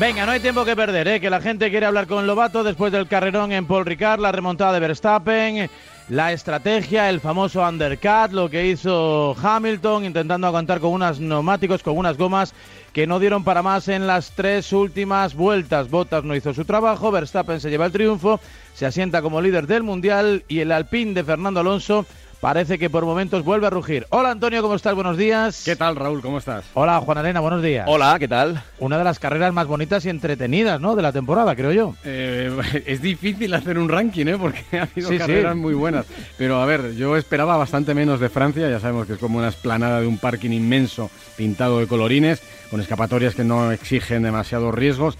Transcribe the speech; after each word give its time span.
Venga, 0.00 0.24
no 0.24 0.32
hay 0.32 0.40
tiempo 0.40 0.64
que 0.64 0.74
perder, 0.74 1.06
¿eh? 1.08 1.20
que 1.20 1.28
la 1.28 1.42
gente 1.42 1.68
quiere 1.68 1.84
hablar 1.84 2.06
con 2.06 2.26
Lobato 2.26 2.64
después 2.64 2.90
del 2.90 3.06
carrerón 3.06 3.52
en 3.52 3.66
Paul 3.66 3.84
Ricard, 3.84 4.18
la 4.18 4.32
remontada 4.32 4.72
de 4.72 4.80
Verstappen, 4.80 5.68
la 6.08 6.32
estrategia, 6.32 7.10
el 7.10 7.20
famoso 7.20 7.60
undercut, 7.60 8.32
lo 8.32 8.48
que 8.48 8.66
hizo 8.66 9.36
Hamilton 9.38 10.06
intentando 10.06 10.46
aguantar 10.46 10.80
con 10.80 10.92
unos 10.92 11.20
neumáticos, 11.20 11.82
con 11.82 11.98
unas 11.98 12.16
gomas 12.16 12.54
que 12.94 13.06
no 13.06 13.18
dieron 13.20 13.44
para 13.44 13.62
más 13.62 13.88
en 13.88 14.06
las 14.06 14.30
tres 14.30 14.72
últimas 14.72 15.34
vueltas. 15.34 15.90
Bottas 15.90 16.24
no 16.24 16.34
hizo 16.34 16.54
su 16.54 16.64
trabajo, 16.64 17.10
Verstappen 17.10 17.60
se 17.60 17.68
lleva 17.68 17.84
el 17.84 17.92
triunfo, 17.92 18.40
se 18.72 18.86
asienta 18.86 19.20
como 19.20 19.42
líder 19.42 19.66
del 19.66 19.82
Mundial 19.82 20.44
y 20.48 20.60
el 20.60 20.72
Alpine 20.72 21.12
de 21.12 21.24
Fernando 21.24 21.60
Alonso 21.60 22.06
parece 22.40 22.78
que 22.78 22.88
por 22.88 23.04
momentos 23.04 23.44
vuelve 23.44 23.66
a 23.66 23.70
rugir. 23.70 24.06
Hola 24.10 24.30
Antonio, 24.30 24.62
¿cómo 24.62 24.74
estás? 24.74 24.94
Buenos 24.94 25.16
días. 25.16 25.62
¿Qué 25.64 25.76
tal 25.76 25.96
Raúl? 25.96 26.22
¿Cómo 26.22 26.38
estás? 26.38 26.64
Hola 26.74 26.98
Juan 27.00 27.18
Arena, 27.18 27.40
buenos 27.40 27.62
días. 27.62 27.84
Hola, 27.88 28.16
¿qué 28.18 28.28
tal? 28.28 28.62
Una 28.78 28.98
de 28.98 29.04
las 29.04 29.18
carreras 29.18 29.52
más 29.52 29.66
bonitas 29.66 30.04
y 30.06 30.08
entretenidas, 30.08 30.80
¿no? 30.80 30.96
De 30.96 31.02
la 31.02 31.12
temporada, 31.12 31.54
creo 31.54 31.72
yo. 31.72 31.94
Eh, 32.04 32.50
es 32.86 33.02
difícil 33.02 33.52
hacer 33.54 33.78
un 33.78 33.88
ranking, 33.88 34.26
¿eh? 34.26 34.38
Porque 34.38 34.64
ha 34.78 34.82
habido 34.82 35.16
carreras 35.18 35.56
muy 35.56 35.74
buenas. 35.74 36.06
Pero 36.38 36.60
a 36.60 36.66
ver, 36.66 36.94
yo 36.94 37.16
esperaba 37.16 37.56
bastante 37.56 37.94
menos 37.94 38.20
de 38.20 38.28
Francia. 38.28 38.68
Ya 38.70 38.80
sabemos 38.80 39.06
que 39.06 39.14
es 39.14 39.18
como 39.18 39.38
una 39.38 39.48
esplanada 39.48 40.00
de 40.00 40.06
un 40.06 40.18
parking 40.18 40.50
inmenso 40.50 41.10
pintado 41.36 41.78
de 41.78 41.86
colorines, 41.86 42.42
con 42.70 42.80
escapatorias 42.80 43.34
que 43.34 43.44
no 43.44 43.70
exigen 43.72 44.22
demasiados 44.22 44.74
riesgos. 44.74 45.18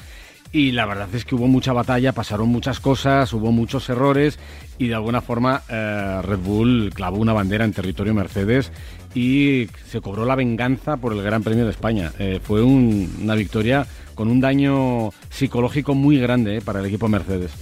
Y 0.52 0.72
la 0.72 0.84
verdad 0.84 1.08
es 1.14 1.24
que 1.24 1.36
hubo 1.36 1.46
mucha 1.46 1.72
batalla, 1.72 2.12
pasaron 2.12 2.48
muchas 2.48 2.80
cosas, 2.80 3.32
hubo 3.32 3.52
muchos 3.52 3.88
errores 3.88 4.38
y 4.78 4.88
de 4.88 4.94
alguna 4.94 5.20
forma 5.20 5.62
eh, 5.68 6.20
Red 6.22 6.38
Bull 6.38 6.90
clavó 6.92 7.18
una 7.18 7.32
bandera 7.32 7.64
en 7.64 7.72
territorio 7.72 8.14
Mercedes 8.14 8.72
y 9.14 9.68
se 9.86 10.00
cobró 10.00 10.24
la 10.24 10.34
venganza 10.34 10.96
por 10.96 11.12
el 11.12 11.22
Gran 11.22 11.44
Premio 11.44 11.64
de 11.66 11.70
España. 11.70 12.10
Eh, 12.18 12.40
fue 12.42 12.62
una 12.62 13.36
victoria 13.36 13.86
con 14.16 14.28
un 14.28 14.40
daño 14.40 15.10
psicológico 15.28 15.94
muy 15.94 16.18
grande 16.18 16.56
eh, 16.56 16.60
para 16.60 16.80
el 16.80 16.86
equipo 16.86 17.08
Mercedes. 17.08 17.52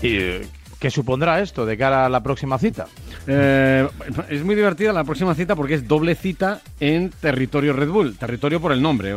¿Qué 0.00 0.90
supondrá 0.90 1.40
esto 1.40 1.66
de 1.66 1.76
cara 1.76 2.06
a 2.06 2.08
la 2.08 2.22
próxima 2.22 2.58
cita? 2.58 2.86
Eh, 3.26 3.88
es 4.28 4.44
muy 4.44 4.54
divertida 4.54 4.92
la 4.92 5.04
próxima 5.04 5.34
cita 5.34 5.56
porque 5.56 5.74
es 5.74 5.88
doble 5.88 6.14
cita 6.14 6.60
en 6.80 7.10
territorio 7.10 7.72
Red 7.72 7.88
Bull. 7.88 8.16
Territorio 8.16 8.60
por 8.60 8.72
el 8.72 8.82
nombre. 8.82 9.14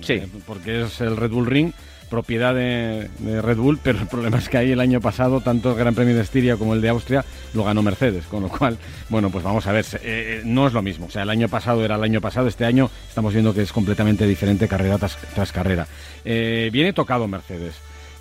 Sí. 0.00 0.14
Eh, 0.14 0.28
porque 0.46 0.82
es 0.82 1.00
el 1.00 1.16
Red 1.16 1.30
Bull 1.30 1.46
Ring, 1.46 1.72
propiedad 2.10 2.54
de, 2.54 3.08
Red 3.42 3.56
Bull, 3.56 3.78
pero 3.82 4.00
el 4.00 4.06
problema 4.06 4.38
es 4.38 4.48
que 4.48 4.58
ahí 4.58 4.72
el 4.72 4.80
año 4.80 5.00
pasado, 5.00 5.40
tanto 5.40 5.72
el 5.72 5.76
Gran 5.76 5.94
Premio 5.94 6.14
de 6.14 6.22
Estiria 6.22 6.56
como 6.56 6.74
el 6.74 6.80
de 6.80 6.88
Austria, 6.88 7.24
lo 7.54 7.64
ganó 7.64 7.82
Mercedes. 7.82 8.26
Con 8.26 8.42
lo 8.42 8.48
cual, 8.48 8.76
bueno, 9.08 9.30
pues 9.30 9.44
vamos 9.44 9.66
a 9.66 9.72
ver. 9.72 9.84
Eh, 10.02 10.42
no 10.44 10.66
es 10.66 10.72
lo 10.72 10.82
mismo. 10.82 11.06
O 11.06 11.10
sea, 11.10 11.22
el 11.22 11.30
año 11.30 11.48
pasado 11.48 11.84
era 11.84 11.94
el 11.94 12.02
año 12.02 12.20
pasado. 12.20 12.48
Este 12.48 12.64
año 12.64 12.90
estamos 13.08 13.32
viendo 13.32 13.54
que 13.54 13.62
es 13.62 13.72
completamente 13.72 14.26
diferente 14.26 14.68
carrera 14.68 14.98
tras, 14.98 15.52
carrera. 15.52 15.86
viene 16.24 16.92
tocado 16.92 17.28
Mercedes 17.28 17.74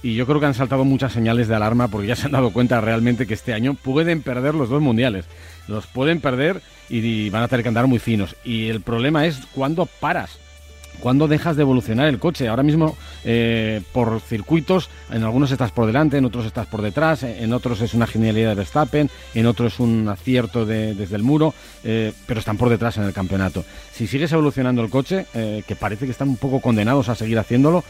y 0.04 0.16
yo 0.16 0.28
creo 0.28 0.42
que 0.42 0.46
han 0.46 0.54
saltado 0.54 0.84
muchas 0.84 1.14
señales 1.14 1.48
de 1.48 1.56
alarma 1.56 1.88
porque 1.88 2.08
ya 2.08 2.18
se 2.18 2.26
han 2.26 2.34
dado 2.34 2.52
cuenta 2.52 2.82
realmente 2.82 3.26
que 3.26 3.34
este 3.34 3.54
año 3.54 3.74
pueden 3.74 4.22
perder 4.22 4.54
los 4.54 4.70
dos 4.70 4.82
mundiales. 4.82 5.26
Los 5.70 5.88
pueden 5.88 6.20
perder 6.20 6.62
y 6.90 7.30
van 7.30 7.44
a 7.44 7.48
tener 7.48 7.64
que 7.64 7.70
andar 7.70 7.88
muy 7.88 8.00
finos. 8.00 8.36
Y 8.44 8.68
el 8.68 8.82
problema 8.82 9.26
es 9.26 9.38
cuándo 9.54 9.86
paras. 9.86 10.43
¿Cuándo 11.00 11.28
dejas 11.28 11.56
de 11.56 11.64
evolucionar 11.64 12.08
el 12.08 12.20
coche? 12.20 12.48
Ahora 12.48 12.64
mismo, 12.64 12.96
eh, 13.26 13.82
por 13.92 14.22
circuitos, 14.22 14.90
en 15.12 15.24
algunos 15.24 15.52
estás 15.52 15.72
por 15.72 15.86
delante, 15.86 16.18
en 16.18 16.26
otros 16.26 16.46
estás 16.46 16.66
por 16.68 16.82
detrás, 16.82 17.24
en 17.24 17.52
otros 17.54 17.82
es 17.82 17.94
una 17.94 18.08
genialidad 18.08 18.50
de 18.50 18.56
Verstappen, 18.56 19.10
en 19.34 19.46
otros 19.46 19.74
es 19.74 19.80
un 19.80 20.08
acierto 20.08 20.66
desde 20.66 21.16
el 21.16 21.24
muro, 21.24 21.54
eh, 21.84 22.14
pero 22.26 22.40
están 22.40 22.58
por 22.58 22.70
detrás 22.70 22.98
en 22.98 23.04
el 23.04 23.14
campeonato. 23.14 23.66
Si 23.92 24.08
sigues 24.08 24.32
evolucionando 24.32 24.82
el 24.82 24.90
coche, 24.90 25.26
eh, 25.34 25.64
que 25.68 25.76
parece 25.76 26.06
que 26.06 26.12
están 26.12 26.30
un 26.30 26.38
poco 26.38 26.62
condenados 26.62 27.10
a 27.10 27.16
seguir 27.16 27.38
haciéndolo, 27.38 27.84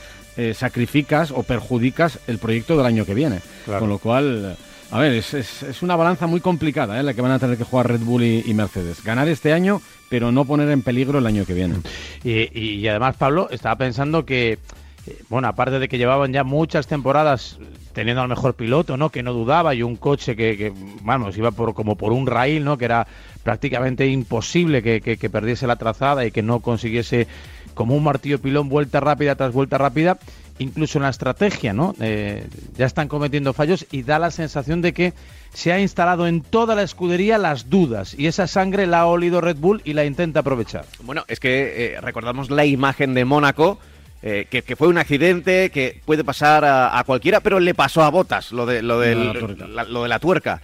sacrificas 0.56 1.30
o 1.30 1.44
perjudicas 1.44 2.18
el 2.26 2.40
proyecto 2.40 2.76
del 2.76 2.88
año 2.88 3.06
que 3.06 3.14
viene. 3.14 3.40
Con 3.68 3.88
lo 3.88 4.00
cual 4.00 4.58
a 4.94 4.99
ver, 4.99 5.13
es, 5.13 5.33
es, 5.33 5.81
una 5.81 5.95
balanza 5.95 6.27
muy 6.27 6.39
complicada 6.39 7.00
¿eh? 7.00 7.03
la 7.03 7.16
que 7.16 7.22
van 7.23 7.31
a 7.31 7.40
tener 7.40 7.57
que 7.57 7.63
jugar 7.63 7.88
Red 7.88 8.01
Bull 8.01 8.22
y, 8.23 8.53
Mercedes. 8.53 9.03
Ganar 9.03 9.28
este 9.28 9.51
año, 9.51 9.81
pero 10.07 10.31
no 10.31 10.45
poner 10.45 10.69
en 10.69 10.84
peligro 10.84 11.18
el 11.18 11.25
año 11.25 11.45
que 11.45 11.56
viene. 11.56 11.78
Y, 12.23 12.85
además, 12.88 13.16
Pablo, 13.18 13.50
estaba 13.50 13.75
pensando 13.75 14.23
que, 14.23 14.59
eh, 15.07 15.23
bueno, 15.29 15.47
aparte 15.47 15.79
de 15.79 15.90
que 15.90 15.97
llevaban 15.97 16.31
ya 16.31 16.44
muchas 16.44 16.85
temporadas 16.85 17.57
teniendo 17.94 18.22
al 18.22 18.28
mejor 18.28 18.53
piloto, 18.53 18.95
¿no? 18.95 19.09
Que 19.09 19.23
no 19.23 19.34
dudaba 19.34 19.73
y 19.73 19.81
un 19.81 19.95
coche 19.95 20.35
que, 20.35 20.72
vamos, 21.01 21.35
iba 21.39 21.50
por, 21.50 21.73
como 21.73 21.95
por 21.95 22.13
un 22.13 22.28
rail, 22.28 22.63
¿no? 22.63 22.78
Que 22.78 22.85
era 22.85 23.07
prácticamente 23.41 24.06
imposible 24.06 24.84
que, 24.84 25.01
que 25.01 25.29
perdiese 25.31 25.66
la 25.66 25.78
trazada 25.78 26.23
y 26.23 26.29
que 26.29 26.44
no 26.44 26.59
consiguiese 26.59 27.28
como 27.73 27.95
un 27.95 28.03
martillo 28.03 28.39
pilón 28.39 28.69
vuelta 28.69 29.00
rápida 29.00 29.34
tras 29.34 29.53
vuelta 29.53 29.79
rápida 29.79 30.19
incluso 30.59 30.97
en 30.97 31.03
la 31.03 31.09
estrategia, 31.09 31.74
¿no? 31.74 31.96
Eh, 32.00 32.47
ya 32.78 32.86
están 32.86 33.08
cometiendo 33.08 33.53
fallos 33.53 33.86
y 33.91 34.03
da 34.03 34.19
la 34.19 34.31
sensación 34.31 34.81
de 34.81 34.94
que 34.94 35.14
se 35.53 35.72
ha 35.72 35.80
instalado 35.80 36.28
en 36.28 36.41
toda 36.41 36.75
la 36.75 36.84
escudería 36.84 37.38
las 37.38 37.69
dudas 37.69 38.16
y 38.18 38.28
esa 38.28 38.47
sangre 38.47 38.88
la 38.88 39.02
ha 39.02 39.06
olido 39.06 39.42
Red 39.42 39.58
Bull 39.58 39.81
y 39.84 39.94
la 39.94 40.06
intenta 40.06 40.42
aprovechar. 40.42 40.86
Bueno, 41.02 41.25
es 41.28 41.40
que 41.40 41.96
eh, 41.96 42.02
recordamos 42.02 42.50
la 42.50 42.66
imagen 42.66 43.13
de 43.13 43.25
Mónaco. 43.25 43.80
Eh, 44.25 44.47
que, 44.50 44.78
fue 44.78 44.88
un 44.88 44.97
accidente 44.97 45.69
que 45.69 46.00
puede 46.06 46.24
pasar 46.24 46.63
a, 46.63 47.03
cualquiera, 47.06 47.42
pero 47.42 47.59
le 47.59 47.74
pasó 47.74 48.03
a 48.03 48.09
Botas 48.09 48.53
lo 48.53 48.66
de, 48.66 48.81
lo, 48.81 49.03
lo 49.03 50.03
de 50.03 50.08
la 50.08 50.19
tuerca 50.19 50.62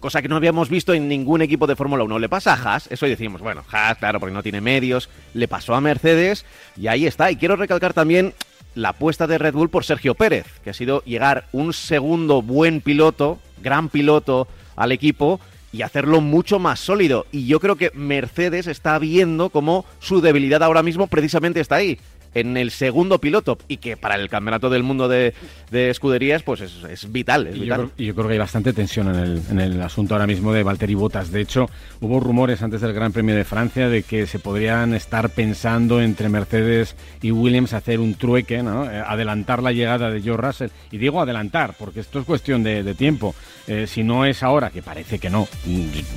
cosa 0.00 0.22
que 0.22 0.28
no 0.28 0.36
habíamos 0.36 0.68
visto 0.68 0.94
en 0.94 1.08
ningún 1.08 1.42
equipo 1.42 1.66
de 1.66 1.76
Fórmula 1.76 2.04
1. 2.04 2.18
Le 2.18 2.28
pasa 2.28 2.54
a 2.54 2.56
Haas, 2.56 2.86
eso 2.90 3.06
decimos, 3.06 3.40
bueno, 3.40 3.64
Haas, 3.70 3.98
claro, 3.98 4.20
porque 4.20 4.34
no 4.34 4.42
tiene 4.42 4.60
medios, 4.60 5.08
le 5.34 5.48
pasó 5.48 5.74
a 5.74 5.80
Mercedes 5.80 6.44
y 6.76 6.86
ahí 6.86 7.06
está. 7.06 7.30
Y 7.30 7.36
quiero 7.36 7.56
recalcar 7.56 7.92
también 7.92 8.34
la 8.74 8.90
apuesta 8.90 9.26
de 9.26 9.38
Red 9.38 9.54
Bull 9.54 9.70
por 9.70 9.84
Sergio 9.84 10.14
Pérez, 10.14 10.46
que 10.62 10.70
ha 10.70 10.74
sido 10.74 11.02
llegar 11.04 11.48
un 11.52 11.72
segundo 11.72 12.42
buen 12.42 12.80
piloto, 12.80 13.38
gran 13.62 13.88
piloto 13.88 14.48
al 14.76 14.92
equipo 14.92 15.40
y 15.72 15.82
hacerlo 15.82 16.20
mucho 16.20 16.58
más 16.58 16.80
sólido. 16.80 17.26
Y 17.32 17.46
yo 17.46 17.60
creo 17.60 17.76
que 17.76 17.90
Mercedes 17.94 18.66
está 18.66 18.98
viendo 18.98 19.50
cómo 19.50 19.84
su 19.98 20.20
debilidad 20.20 20.62
ahora 20.62 20.82
mismo 20.82 21.06
precisamente 21.08 21.60
está 21.60 21.76
ahí 21.76 21.98
en 22.34 22.56
el 22.56 22.70
segundo 22.70 23.18
piloto 23.18 23.58
y 23.68 23.78
que 23.78 23.96
para 23.96 24.16
el 24.16 24.28
campeonato 24.28 24.70
del 24.70 24.82
mundo 24.82 25.08
de, 25.08 25.34
escuderías 25.70 26.42
pues 26.42 26.60
es, 26.60 27.12
vital. 27.12 27.50
y, 27.54 27.66
Yo 27.66 28.14
creo, 28.14 28.26
que 28.26 28.32
hay 28.32 28.38
bastante 28.38 28.72
tensión 28.72 29.14
en 29.14 29.20
el, 29.20 29.42
en 29.50 29.60
el 29.60 29.82
asunto 29.82 30.14
ahora 30.14 30.26
mismo 30.26 30.52
de 30.52 30.62
Valtteri 30.62 30.94
Bottas. 30.94 31.30
De 31.30 31.40
hecho, 31.40 31.68
hubo 32.00 32.20
rumores 32.20 32.62
antes 32.62 32.80
del 32.80 32.92
Gran 32.92 33.12
Premio 33.12 33.34
de 33.34 33.44
Francia 33.44 33.88
de 33.88 34.02
que 34.02 34.26
se 34.26 34.38
podrían 34.38 34.94
estar 34.94 35.30
pensando 35.30 36.00
entre 36.00 36.28
Mercedes 36.28 36.96
y 37.22 37.30
Williams 37.30 37.72
hacer 37.72 38.00
un 38.00 38.14
trueque, 38.14 38.62
¿no? 38.62 38.90
Eh, 38.90 39.02
adelantar 39.04 39.62
la 39.62 39.72
llegada 39.72 40.10
de 40.10 40.22
Joe 40.22 40.36
Russell. 40.36 40.70
Y 40.90 40.98
digo 40.98 41.20
adelantar, 41.20 41.74
porque 41.78 42.00
esto 42.00 42.20
es 42.20 42.24
cuestión 42.24 42.62
de, 42.62 42.94
tiempo. 42.94 43.34
Eh, 43.66 43.86
si 43.86 44.02
no 44.02 44.24
es 44.24 44.42
ahora, 44.42 44.70
que 44.70 44.82
parece 44.82 45.18
que 45.18 45.30
no, 45.30 45.46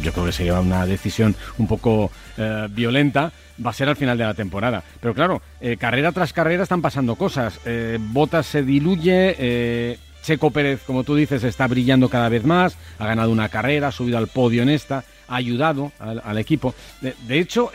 yo, 0.01 0.11
creo 0.13 0.25
que 0.25 0.31
sería 0.31 0.59
una 0.59 0.85
decisión 0.85 1.35
un 1.57 1.67
poco 1.67 2.11
eh, 2.37 2.67
violenta, 2.71 3.31
va 3.63 3.71
a 3.71 3.73
ser 3.73 3.89
al 3.89 3.95
final 3.95 4.17
de 4.17 4.25
la 4.25 4.33
temporada. 4.33 4.83
Pero 4.99 5.13
claro, 5.13 5.41
eh, 5.59 5.77
carrera 5.77 6.11
tras 6.11 6.33
carrera 6.33 6.63
están 6.63 6.81
pasando 6.81 7.15
cosas. 7.15 7.59
Eh, 7.65 7.97
Botas 7.99 8.45
se 8.45 8.63
diluye, 8.63 9.35
eh, 9.37 9.97
Checo 10.23 10.51
Pérez, 10.51 10.81
como 10.85 11.03
tú 11.03 11.15
dices, 11.15 11.43
está 11.43 11.67
brillando 11.67 12.09
cada 12.09 12.29
vez 12.29 12.43
más, 12.43 12.77
ha 12.99 13.07
ganado 13.07 13.31
una 13.31 13.49
carrera, 13.49 13.89
ha 13.89 13.91
subido 13.91 14.17
al 14.17 14.27
podio 14.27 14.63
en 14.63 14.69
esta, 14.69 15.03
ha 15.27 15.35
ayudado 15.35 15.91
al, 15.99 16.37
equipo. 16.37 16.75
De, 17.01 17.39
hecho, 17.39 17.71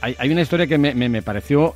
hay, 0.00 0.30
una 0.30 0.40
historia 0.40 0.66
que 0.66 0.78
me, 0.78 1.22
pareció 1.22 1.74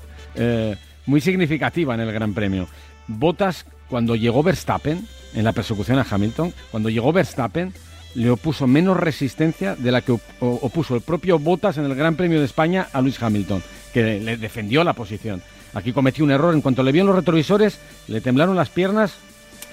muy 1.05 1.21
significativa 1.21 1.95
en 1.95 2.01
el 2.01 2.13
Gran 2.13 2.33
Premio. 2.33 2.67
Botas, 3.09 3.67
cuando 3.89 4.17
llegó 4.17 4.43
Verstappen, 4.43 5.07
en 5.35 5.45
la 5.45 5.53
persecución 5.53 5.99
a 5.99 6.07
Hamilton, 6.09 6.55
cuando 6.71 6.89
llegó 6.89 7.13
Verstappen, 7.13 7.75
le 8.15 8.31
opuso 8.31 8.67
menos 8.67 8.97
resistencia 8.97 9.77
de 9.77 9.93
la 9.93 10.01
que 10.01 10.17
opuso 10.41 10.95
el 10.95 11.01
propio 11.01 11.39
Bottas 11.39 11.79
en 11.79 11.85
el 11.85 11.95
Gran 11.95 12.17
Premio 12.17 12.39
de 12.39 12.45
España 12.45 12.89
a 12.93 13.01
Luis 13.01 13.23
Hamilton, 13.23 13.63
que 13.93 14.21
le 14.21 14.37
defendió 14.37 14.85
la 14.85 14.95
posición. 14.95 15.43
Aquí 15.75 15.93
cometió 15.93 16.25
un 16.25 16.33
error, 16.33 16.55
en 16.55 16.63
cuanto 16.63 16.83
le 16.83 16.93
vio 16.93 17.03
en 17.03 17.07
los 17.07 17.17
retrovisores, 17.17 17.79
le 18.09 18.21
temblaron 18.21 18.57
las 18.57 18.71
piernas 18.71 19.15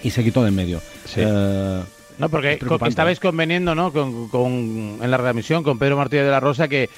y 0.04 0.12
se 0.12 0.24
quitó 0.24 0.44
de 0.44 0.50
en 0.50 0.56
medio. 0.56 0.82
Eh, 1.16 1.82
no, 2.20 2.30
porque 2.30 2.60
estabais 2.88 3.20
conveniendo 3.20 3.76
¿no? 3.76 3.92
Con, 3.92 5.00
en 5.02 5.12
la 5.12 5.18
readmisión 5.18 5.64
con 5.64 5.80
Pedro 5.80 5.98
Martínez 5.98 6.26
de 6.26 6.32
la 6.32 6.40
Rosa 6.40 6.68
que 6.68 6.90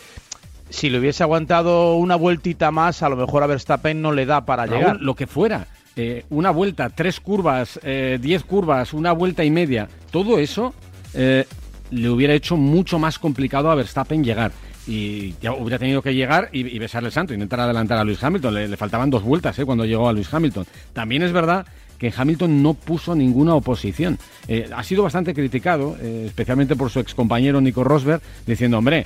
si 0.70 0.90
le 0.90 1.00
hubiese 1.00 1.24
aguantado 1.24 1.96
una 1.96 2.16
vueltita 2.16 2.72
más, 2.72 3.02
a 3.02 3.10
lo 3.10 3.16
mejor 3.16 3.44
a 3.44 3.48
Verstappen 3.48 4.02
no 4.02 4.12
le 4.12 4.26
da 4.26 4.46
para 4.46 4.68
llegar. 4.68 4.98
Lo 5.02 5.16
que 5.16 5.28
fuera. 5.28 5.68
Eh, 5.96 6.26
una 6.30 6.52
vuelta, 6.52 6.90
tres 6.90 7.20
curvas, 7.20 7.80
eh, 7.84 8.20
diez 8.22 8.44
curvas, 8.44 8.94
una 8.94 9.12
vuelta 9.12 9.44
y 9.44 9.52
media, 9.52 9.90
todo 10.12 10.40
eso 10.40 10.74
eh, 11.14 11.46
le 11.92 12.10
hubiera 12.10 12.34
hecho 12.34 12.58
mucho 12.58 13.00
más 13.00 13.20
complicado 13.20 13.72
a 13.72 13.76
Verstappen 13.76 14.24
llegar. 14.24 14.52
Y 14.88 15.36
ya 15.42 15.54
hubiera 15.54 15.78
tenido 15.78 16.02
que 16.02 16.16
llegar 16.16 16.50
y, 16.52 16.80
besarle 16.80 17.08
el 17.08 17.14
santo, 17.14 17.34
intentar 17.34 17.60
adelantar 17.60 17.98
a 18.00 18.04
Luis 18.04 18.24
Hamilton. 18.24 18.54
Le, 18.54 18.78
faltaban 18.78 19.10
dos 19.10 19.24
vueltas 19.24 19.58
eh, 19.60 19.66
cuando 19.66 19.86
llegó 19.86 20.10
a 20.10 20.14
Luis 20.14 20.34
Hamilton. 20.34 20.66
También 20.94 21.22
es 21.22 21.32
verdad 21.32 21.66
que 22.00 22.14
Hamilton 22.16 22.64
no 22.64 22.74
puso 22.74 23.14
ninguna 23.14 23.54
oposición. 23.56 24.18
Eh, 24.48 24.70
ha 24.74 24.84
sido 24.84 25.04
bastante 25.04 25.34
criticado, 25.34 25.98
especialmente 26.00 26.76
por 26.76 26.90
su 26.90 27.00
excompañero 27.02 27.60
Nico 27.60 27.84
Rosberg, 27.84 28.22
diciendo, 28.48 28.78
hombre, 28.78 29.06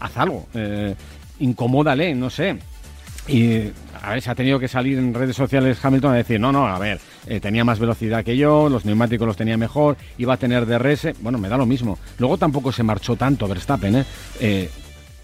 haz 0.00 0.16
algo, 0.16 0.48
incomódale, 1.38 2.12
no 2.14 2.28
sé. 2.28 2.58
Y 3.28 3.72
a 4.02 4.10
ver, 4.10 4.22
se 4.22 4.30
ha 4.30 4.34
tenido 4.34 4.58
que 4.58 4.68
salir 4.68 4.98
en 4.98 5.12
redes 5.12 5.34
sociales 5.34 5.84
Hamilton 5.84 6.12
a 6.12 6.16
decir, 6.16 6.38
no, 6.38 6.52
no, 6.52 6.66
a 6.66 6.78
ver, 6.78 7.00
eh, 7.26 7.40
tenía 7.40 7.64
más 7.64 7.78
velocidad 7.78 8.24
que 8.24 8.36
yo, 8.36 8.68
los 8.68 8.84
neumáticos 8.84 9.26
los 9.26 9.36
tenía 9.36 9.56
mejor, 9.56 9.96
iba 10.18 10.34
a 10.34 10.36
tener 10.36 10.66
DRS, 10.66 11.20
bueno, 11.20 11.38
me 11.38 11.48
da 11.48 11.56
lo 11.56 11.66
mismo. 11.66 11.98
Luego 12.18 12.38
tampoco 12.38 12.70
se 12.70 12.82
marchó 12.82 13.16
tanto 13.16 13.48
Verstappen, 13.48 13.96
¿eh? 13.96 14.04
eh 14.40 14.70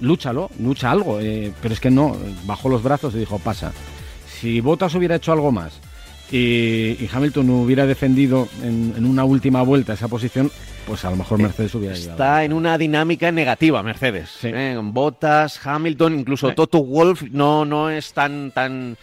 lúchalo, 0.01 0.51
lucha 0.59 0.91
algo, 0.91 1.21
eh, 1.21 1.53
pero 1.63 1.75
es 1.75 1.81
que 1.81 1.91
no, 1.91 2.17
bajó 2.45 2.69
los 2.69 2.83
brazos 2.83 3.15
y 3.15 3.19
dijo, 3.19 3.39
pasa. 3.39 3.73
Si 4.27 4.61
Bottas 4.61 4.95
hubiera 4.97 5.15
hecho 5.15 5.33
algo 5.33 5.53
más 5.53 5.81
y, 6.33 7.09
Hamilton 7.13 7.51
hubiera 7.51 7.87
defendido 7.87 8.49
en, 8.63 9.05
una 9.05 9.25
última 9.25 9.63
vuelta 9.63 9.93
esa 9.93 10.09
posición, 10.09 10.51
pues 10.87 11.05
a 11.05 11.11
lo 11.11 11.17
mejor 11.17 11.41
Mercedes 11.41 11.75
hubiera 11.75 11.95
llegado. 11.95 12.13
Está 12.13 12.45
en 12.45 12.53
una 12.53 12.79
dinámica 12.79 13.31
negativa 13.33 13.83
Mercedes. 13.83 14.31
Sí. 14.41 14.51
Bottas, 14.83 15.65
Hamilton, 15.65 16.21
incluso 16.21 16.53
Toto 16.55 16.83
Wolf 16.83 17.23
no, 17.31 17.65
no 17.65 17.91
es 17.91 18.13
tan, 18.13 18.51
tan 18.51 18.97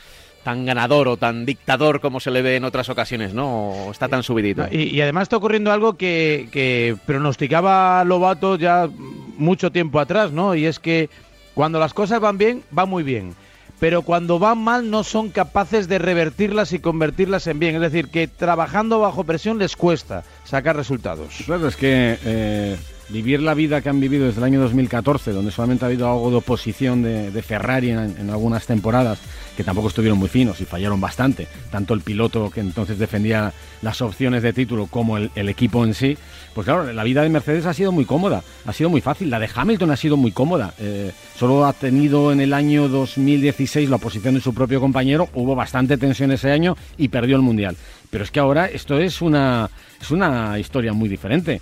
tan 0.44 0.66
ganador 0.66 1.08
o 1.08 1.18
tan 1.18 1.46
dictador 1.46 2.00
como 2.00 2.20
se 2.20 2.32
le 2.32 2.42
ve 2.42 2.56
en 2.56 2.64
otras 2.64 2.90
ocasiones, 2.90 3.34
¿no? 3.34 3.90
está 3.92 4.08
tan 4.08 4.24
subidito. 4.24 4.66
Y, 4.72 5.00
además 5.02 5.24
está 5.24 5.38
ocurriendo 5.38 5.72
algo 5.72 5.98
que, 5.98 6.48
que, 6.52 6.96
pronosticaba 7.06 8.04
Lobato 8.06 8.56
ya 8.56 8.90
mucho 9.38 9.72
tiempo 9.72 10.00
atrás, 10.00 10.32
¿no? 10.32 10.56
Y 10.56 10.66
es 10.66 10.80
que 10.80 11.10
cuando 11.54 11.80
las 11.80 11.94
cosas 11.94 12.20
van 12.20 12.38
bien, 12.38 12.64
va 12.76 12.86
muy 12.86 13.04
bien. 13.04 13.36
Pero 13.80 14.02
cuando 14.02 14.40
van 14.40 14.58
mal 14.58 14.90
no 14.90 15.04
son 15.04 15.30
capaces 15.30 15.88
de 15.88 16.00
revertirlas 16.00 16.74
y 16.74 16.80
convertirlas 16.80 17.48
en 17.48 17.60
bien. 17.60 17.76
Es 17.76 17.82
decir, 17.82 18.10
que 18.10 18.28
trabajando 18.28 19.00
bajo 19.00 19.24
presión 19.24 19.58
les 19.58 19.76
cuesta 19.76 20.24
sacar 20.44 20.76
resultados. 20.76 21.34
Claro, 21.46 21.68
es 21.68 21.76
que 21.76 22.18
eh, 22.26 22.78
vivir 23.10 23.42
la 23.42 23.54
vida 23.54 23.82
que 23.82 23.90
han 23.90 24.00
vivido 24.00 24.26
desde 24.26 24.40
el 24.40 24.46
año 24.46 24.62
2014, 24.62 25.32
donde 25.32 25.52
solamente 25.52 25.86
ha 25.86 25.88
habido 25.88 26.10
algo 26.10 26.30
de 26.30 26.38
oposición 26.38 27.02
de, 27.02 27.42
Ferrari 27.42 27.90
en, 27.90 28.30
algunas 28.30 28.66
temporadas, 28.66 29.20
que 29.58 29.64
tampoco 29.64 29.88
estuvieron 29.88 30.20
muy 30.20 30.30
finos 30.30 30.62
y 30.62 30.66
fallaron 30.66 31.02
bastante, 31.02 31.48
tanto 31.72 31.94
el 31.94 32.02
piloto 32.02 32.50
que 32.50 32.60
entonces 32.60 33.00
defendía 33.00 33.52
las 33.82 34.02
opciones 34.02 34.44
de 34.44 34.54
título 34.54 34.88
como 34.88 35.18
el, 35.18 35.32
equipo 35.36 35.84
en 35.84 35.94
sí, 35.94 36.18
pues 36.54 36.66
claro, 36.66 36.92
la 36.92 37.04
vida 37.04 37.24
de 37.24 37.30
Mercedes 37.30 37.66
ha 37.66 37.74
sido 37.74 37.92
muy 37.92 38.06
cómoda, 38.06 38.44
ha 38.66 38.74
sido 38.74 38.90
muy 38.90 39.02
fácil, 39.02 39.30
la 39.30 39.40
de 39.40 39.50
Hamilton 39.54 39.92
ha 39.92 39.96
sido 39.96 40.18
muy 40.18 40.32
cómoda, 40.32 40.74
eh, 40.80 41.12
solo 41.38 41.66
ha 41.66 41.74
tenido 41.74 42.32
en 42.32 42.42
el 42.42 42.54
año 42.54 42.88
2016 42.88 43.90
la 43.90 43.96
oposición 43.96 44.36
de 44.36 44.42
su 44.42 44.54
propio 44.54 44.80
compañero, 44.80 45.30
hubo 45.34 45.56
bastante 45.56 45.98
tensión 45.98 46.32
ese 46.32 46.52
año 46.52 46.78
y 46.98 47.08
perdió 47.08 47.36
el 47.36 47.42
Mundial. 47.42 47.76
Pero 48.10 48.24
es 48.24 48.32
que 48.32 48.40
ahora 48.40 48.66
esto 48.66 49.00
es 49.00 49.22
una, 49.22 49.70
es 50.02 50.10
una 50.12 50.58
historia 50.58 50.94
muy 50.94 51.10
diferente 51.10 51.62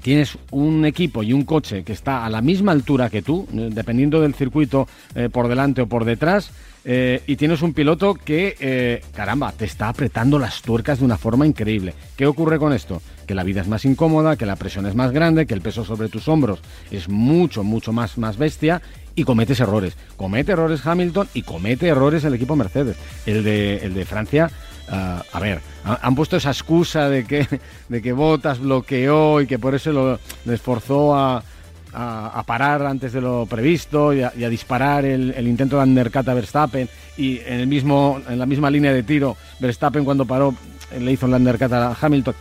tienes 0.00 0.38
un 0.50 0.84
equipo 0.84 1.22
y 1.22 1.32
un 1.32 1.44
coche 1.44 1.84
que 1.84 1.92
está 1.92 2.24
a 2.24 2.30
la 2.30 2.40
misma 2.40 2.72
altura 2.72 3.10
que 3.10 3.22
tú, 3.22 3.46
eh, 3.52 3.70
dependiendo 3.72 4.20
del 4.20 4.34
circuito 4.34 4.88
eh, 5.14 5.28
por 5.30 5.48
delante 5.48 5.82
o 5.82 5.86
por 5.86 6.04
detrás, 6.04 6.50
eh, 6.84 7.22
y 7.26 7.36
tienes 7.36 7.60
un 7.60 7.74
piloto 7.74 8.14
que, 8.14 9.02
caramba, 9.14 9.52
te 9.52 9.66
está 9.66 9.88
apretando 9.88 10.38
las 10.38 10.62
tuercas 10.62 10.98
de 10.98 11.04
una 11.04 11.18
forma 11.18 11.46
increíble. 11.46 11.94
¿Qué 12.16 12.26
ocurre 12.26 12.58
con 12.58 12.72
esto? 12.72 13.02
Que 13.26 13.34
la 13.34 13.44
vida 13.44 13.60
es 13.60 13.68
más 13.68 13.84
incómoda, 13.84 14.36
que 14.36 14.46
la 14.46 14.56
presión 14.56 14.86
es 14.86 14.94
más 14.94 15.12
grande, 15.12 15.46
que 15.46 15.52
el 15.52 15.60
peso 15.60 15.84
sobre 15.84 16.08
tus 16.08 16.26
hombros 16.28 16.60
es 16.90 17.08
mucho, 17.08 17.62
mucho 17.64 17.92
más, 17.92 18.16
más 18.16 18.38
bestia 18.38 18.80
y 19.14 19.24
cometes 19.24 19.60
errores. 19.60 19.96
Comete 20.16 20.52
errores 20.52 20.86
Hamilton 20.86 21.28
y 21.34 21.42
comete 21.42 21.88
errores 21.88 22.24
el 22.24 22.34
equipo 22.34 22.56
Mercedes. 22.56 22.96
El 23.26 23.44
de, 23.44 23.76
el 23.78 23.92
de 23.92 24.04
Francia 24.06 24.50
Ah, 24.92 25.22
a 25.32 25.38
ver, 25.38 25.60
han 25.84 26.14
puesto 26.16 26.36
esa 26.36 26.50
excusa 26.50 27.08
de 27.08 27.24
que, 27.24 27.46
de 27.88 28.02
que 28.02 28.12
Botas 28.12 28.58
bloqueó 28.58 29.40
y 29.40 29.46
que 29.46 29.58
por 29.58 29.74
eso 29.74 29.92
lo, 29.92 30.18
le 30.44 30.54
esforzó 30.54 31.14
a, 31.14 31.44
a, 31.92 32.42
parar 32.44 32.84
antes 32.84 33.12
de 33.12 33.20
lo 33.20 33.46
previsto 33.46 34.12
y 34.12 34.22
a, 34.22 34.30
disparar 34.48 35.04
el, 35.04 35.46
intento 35.46 35.76
de 35.76 35.84
undercut 35.84 36.28
a 36.28 36.34
Verstappen 36.34 36.88
y 37.16 37.38
en, 37.38 37.60
el 37.60 37.66
mismo, 37.68 38.20
en 38.28 38.38
la 38.38 38.46
misma 38.46 38.70
línea 38.70 38.92
de 38.92 39.02
tiro 39.02 39.36
Verstappen 39.60 40.04
cuando 40.04 40.24
paró 40.24 40.54
le 40.98 41.12
hizo 41.12 41.26
el 41.26 41.34
undercut 41.34 41.72
a 41.72 41.96
Hamilton. 42.00 42.34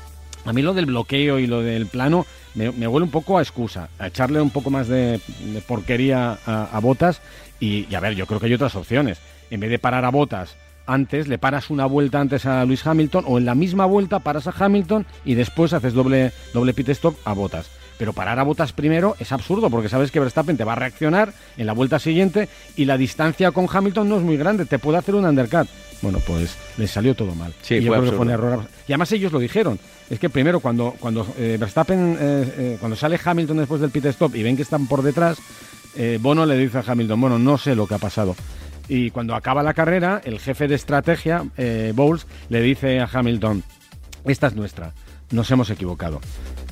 A 0.45 0.53
mí 0.53 0.61
lo 0.63 0.73
del 0.73 0.87
bloqueo 0.87 1.37
y 1.37 1.45
lo 1.45 1.61
del 1.61 1.85
plano 1.85 2.25
me, 2.55 2.69
huele 2.69 3.03
un 3.03 3.11
poco 3.11 3.37
a 3.37 3.41
excusa, 3.41 3.89
a 3.99 4.07
echarle 4.07 4.41
un 4.41 4.49
poco 4.49 4.71
más 4.71 4.87
de, 4.87 5.21
porquería 5.67 6.39
a, 6.45 6.79
Botas 6.79 7.21
y, 7.59 7.85
y 7.89 7.95
a 7.95 7.99
ver, 7.99 8.15
yo 8.15 8.25
creo 8.25 8.39
que 8.39 8.47
hay 8.47 8.53
otras 8.53 8.75
opciones. 8.75 9.19
En 9.51 9.59
vez 9.59 9.69
de 9.69 9.77
parar 9.79 10.05
a 10.05 10.09
Botas 10.09 10.55
antes, 10.89 11.27
le 11.27 11.37
paras 11.37 11.69
una 11.69 11.85
vuelta 11.85 12.19
antes 12.19 12.45
a 12.45 12.65
Luis 12.65 12.85
Hamilton 12.85 13.23
o 13.27 13.37
en 13.37 13.45
la 13.45 13.55
misma 13.55 13.85
vuelta 13.85 14.19
paras 14.19 14.47
a 14.47 14.53
Hamilton 14.57 15.05
y 15.23 15.35
después 15.35 15.73
haces 15.73 15.93
doble, 15.93 16.31
doble 16.53 16.73
pit 16.73 16.89
stop 16.89 17.15
a 17.25 17.33
Botas. 17.33 17.69
Pero 17.99 18.13
parar 18.13 18.39
a 18.39 18.43
Botas 18.43 18.71
primero 18.71 19.15
es 19.19 19.31
absurdo 19.33 19.69
porque 19.69 19.89
sabes 19.89 20.09
que 20.09 20.21
Verstappen 20.21 20.55
te 20.55 20.63
va 20.63 20.71
a 20.71 20.75
reaccionar 20.75 21.33
en 21.57 21.67
la 21.67 21.73
vuelta 21.73 21.99
siguiente 21.99 22.47
y 22.77 22.85
la 22.85 22.97
distancia 22.97 23.51
con 23.51 23.67
Hamilton 23.71 24.07
no 24.07 24.17
es 24.17 24.23
muy 24.23 24.37
grande, 24.37 24.65
te 24.65 24.79
puede 24.79 24.97
hacer 24.97 25.15
un 25.15 25.25
undercut. 25.25 25.67
Bueno, 26.01 26.19
pues 26.25 26.55
les 26.77 26.89
salió 26.89 27.13
todo 27.13 27.35
mal. 27.35 27.53
Sí, 27.61 27.75
y, 27.75 27.87
error. 27.87 28.63
y 28.87 28.93
además 28.93 29.11
ellos 29.11 29.33
lo 29.33 29.39
dijeron. 29.39 29.77
Es 30.09 30.17
que 30.17 30.29
primero 30.29 30.61
cuando, 30.61 30.95
cuando 30.97 31.27
eh, 31.37 31.57
Verstappen, 31.59 32.17
eh, 32.19 32.53
eh, 32.57 32.77
cuando 32.79 32.95
sale 32.95 33.19
Hamilton 33.23 33.57
después 33.57 33.81
del 33.81 33.91
pit 33.91 34.05
stop 34.05 34.33
y 34.33 34.43
ven 34.43 34.55
que 34.55 34.63
están 34.63 34.87
por 34.87 35.03
detrás, 35.03 35.37
Bono 36.21 36.45
le 36.45 36.57
dice 36.57 36.77
a 36.77 36.83
Hamilton, 36.87 37.19
bueno, 37.19 37.37
no 37.37 37.57
sé 37.57 37.75
lo 37.75 37.85
que 37.85 37.95
ha 37.95 37.97
pasado. 37.97 38.33
Y 38.89 39.11
cuando 39.11 39.35
acaba 39.35 39.63
la 39.63 39.73
carrera, 39.73 40.19
el 40.25 40.39
jefe 40.39 40.67
de 40.67 40.75
estrategia, 40.75 41.45
eh, 41.57 41.93
Bowles, 41.95 42.25
le 42.49 42.61
dice 42.61 42.99
a 42.99 43.07
Hamilton, 43.11 43.63
esta 44.25 44.47
es 44.47 44.55
nuestra, 44.55 44.93
nos 45.31 45.49
hemos 45.51 45.69
equivocado. 45.69 46.19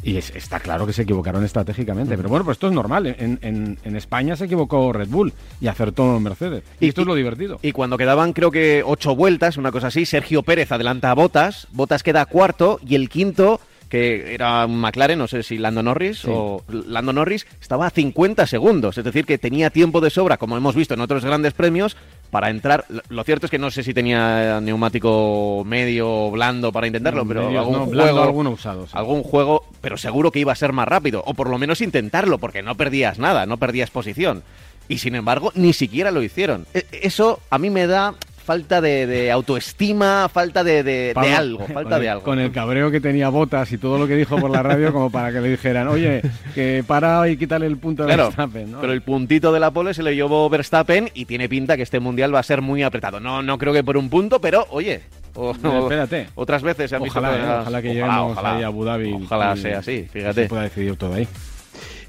Y 0.03 0.17
está 0.17 0.59
claro 0.59 0.87
que 0.87 0.93
se 0.93 1.01
equivocaron 1.01 1.43
estratégicamente. 1.43 2.15
Pero 2.15 2.29
bueno, 2.29 2.45
pues 2.45 2.55
esto 2.55 2.67
es 2.67 2.73
normal. 2.73 3.07
En, 3.07 3.77
España 3.83 4.35
se 4.35 4.45
equivocó 4.45 4.93
Red 4.93 5.09
Bull 5.09 5.33
y 5.59 5.67
acertó 5.67 6.19
Mercedes. 6.19 6.63
Y, 6.79 6.87
esto 6.87 7.01
es 7.01 7.07
lo 7.07 7.15
divertido. 7.15 7.59
Y 7.61 7.71
cuando 7.71 7.97
quedaban, 7.97 8.33
creo 8.33 8.49
que 8.49 8.83
ocho 8.85 9.15
vueltas, 9.15 9.57
una 9.57 9.71
cosa 9.71 9.87
así, 9.87 10.05
Sergio 10.05 10.43
Pérez 10.43 10.71
adelanta 10.71 11.11
a 11.11 11.13
Botas. 11.13 11.67
Botas 11.71 12.03
queda 12.03 12.25
cuarto 12.25 12.79
y 12.87 12.95
el 12.95 13.09
quinto 13.09 13.59
que 13.89 14.33
era 14.33 14.65
un 14.65 14.79
McLaren, 14.79 15.19
no 15.19 15.27
sé 15.27 15.43
si 15.43 15.57
Lando 15.57 15.81
Norris 15.83 16.25
o 16.25 16.63
Lando 16.67 17.13
Norris, 17.13 17.47
estaba 17.61 17.87
a 17.87 17.89
50 17.89 18.45
segundos, 18.47 18.97
es 18.97 19.03
decir, 19.03 19.25
que 19.25 19.37
tenía 19.37 19.69
tiempo 19.69 20.01
de 20.01 20.09
sobra, 20.09 20.37
como 20.37 20.57
hemos 20.57 20.75
visto 20.75 20.93
en 20.93 21.01
otros 21.01 21.23
grandes 21.23 21.53
premios, 21.53 21.95
para 22.29 22.49
entrar. 22.49 22.85
Lo 23.09 23.23
cierto 23.23 23.45
es 23.45 23.51
que 23.51 23.59
no 23.59 23.71
sé 23.71 23.83
si 23.83 23.93
tenía 23.93 24.59
neumático 24.61 25.63
medio 25.65 26.09
o 26.09 26.31
blando 26.31 26.71
para 26.71 26.87
intentarlo, 26.87 27.25
pero 27.25 27.47
algún 27.47 27.85
juego, 27.85 28.49
usado, 28.49 28.87
algún 28.91 29.23
juego, 29.23 29.63
pero 29.81 29.97
seguro 29.97 30.31
que 30.31 30.39
iba 30.39 30.51
a 30.51 30.55
ser 30.55 30.73
más 30.73 30.87
rápido, 30.87 31.23
o 31.25 31.33
por 31.33 31.49
lo 31.49 31.57
menos 31.57 31.81
intentarlo, 31.81 32.37
porque 32.37 32.61
no 32.61 32.75
perdías 32.75 33.19
nada, 33.19 33.45
no 33.45 33.57
perdías 33.57 33.89
posición. 33.89 34.43
Y 34.89 34.99
sin 34.99 35.15
embargo, 35.15 35.51
ni 35.55 35.73
siquiera 35.73 36.11
lo 36.11 36.23
hicieron. 36.23 36.65
E, 36.73 36.85
eso 37.01 37.39
a 37.49 37.57
mí 37.57 37.69
me 37.69 37.87
da 37.87 38.15
falta 38.47 38.79
de, 38.79 39.29
autoestima, 39.29 40.29
falta 40.29 40.63
de, 40.63 41.13
algo, 41.13 41.67
falta 41.67 41.99
de 41.99 42.07
algo. 42.07 42.23
Con 42.23 42.39
el 42.39 42.53
cabreo 42.53 42.89
que 42.89 43.01
tenía 43.01 43.27
Botas 43.27 43.69
y 43.73 43.77
todo 43.77 43.97
lo 43.97 44.07
que 44.07 44.15
dijo 44.15 44.37
por 44.37 44.49
la 44.49 44.63
radio 44.63 44.93
como 44.93 45.09
para 45.09 45.33
que 45.33 45.41
le 45.41 45.49
dijeran, 45.49 45.89
oye, 45.89 46.21
que 46.55 46.81
para 46.87 47.27
y 47.27 47.35
quítale 47.35 47.65
el 47.65 47.75
punto 47.75 48.05
de 48.05 48.15
Verstappen. 48.15 48.73
Pero 48.79 48.93
el 48.93 49.01
puntito 49.01 49.51
de 49.51 49.59
la 49.59 49.71
pole 49.71 49.93
se 49.93 50.01
le 50.01 50.15
llevó 50.15 50.49
Verstappen 50.49 51.09
y 51.13 51.25
tiene 51.25 51.49
pinta 51.49 51.75
que 51.75 51.83
este 51.83 51.99
mundial 51.99 52.33
va 52.33 52.39
a 52.39 52.43
ser 52.43 52.61
muy 52.61 52.83
apretado. 52.83 53.19
No, 53.19 53.41
no 53.41 53.57
creo 53.57 53.73
que 53.73 53.83
por 53.83 53.97
un 53.97 54.09
punto, 54.09 54.39
pero 54.39 54.65
oye, 54.69 55.01
espérate. 55.81 56.27
Otras 56.35 56.63
veces 56.63 56.89
se 56.89 56.95
han 56.95 57.01
ojalá, 57.01 57.31
visto. 57.31 57.45
Eh, 57.45 57.57
ojalá 57.63 57.81
que 57.81 57.87
lleguemos 57.89 58.37
ahí 58.37 58.63
a 58.63 58.67
Abu 58.67 58.85
Dhabi. 58.85 59.11
Ojalá 59.11 59.57
sea 59.57 59.79
así, 59.79 60.07
fíjate. 60.09 60.43
Se 60.43 60.47
pueda 60.47 60.63
decidir 60.63 60.95
todo 60.95 61.15
ahí. 61.15 61.27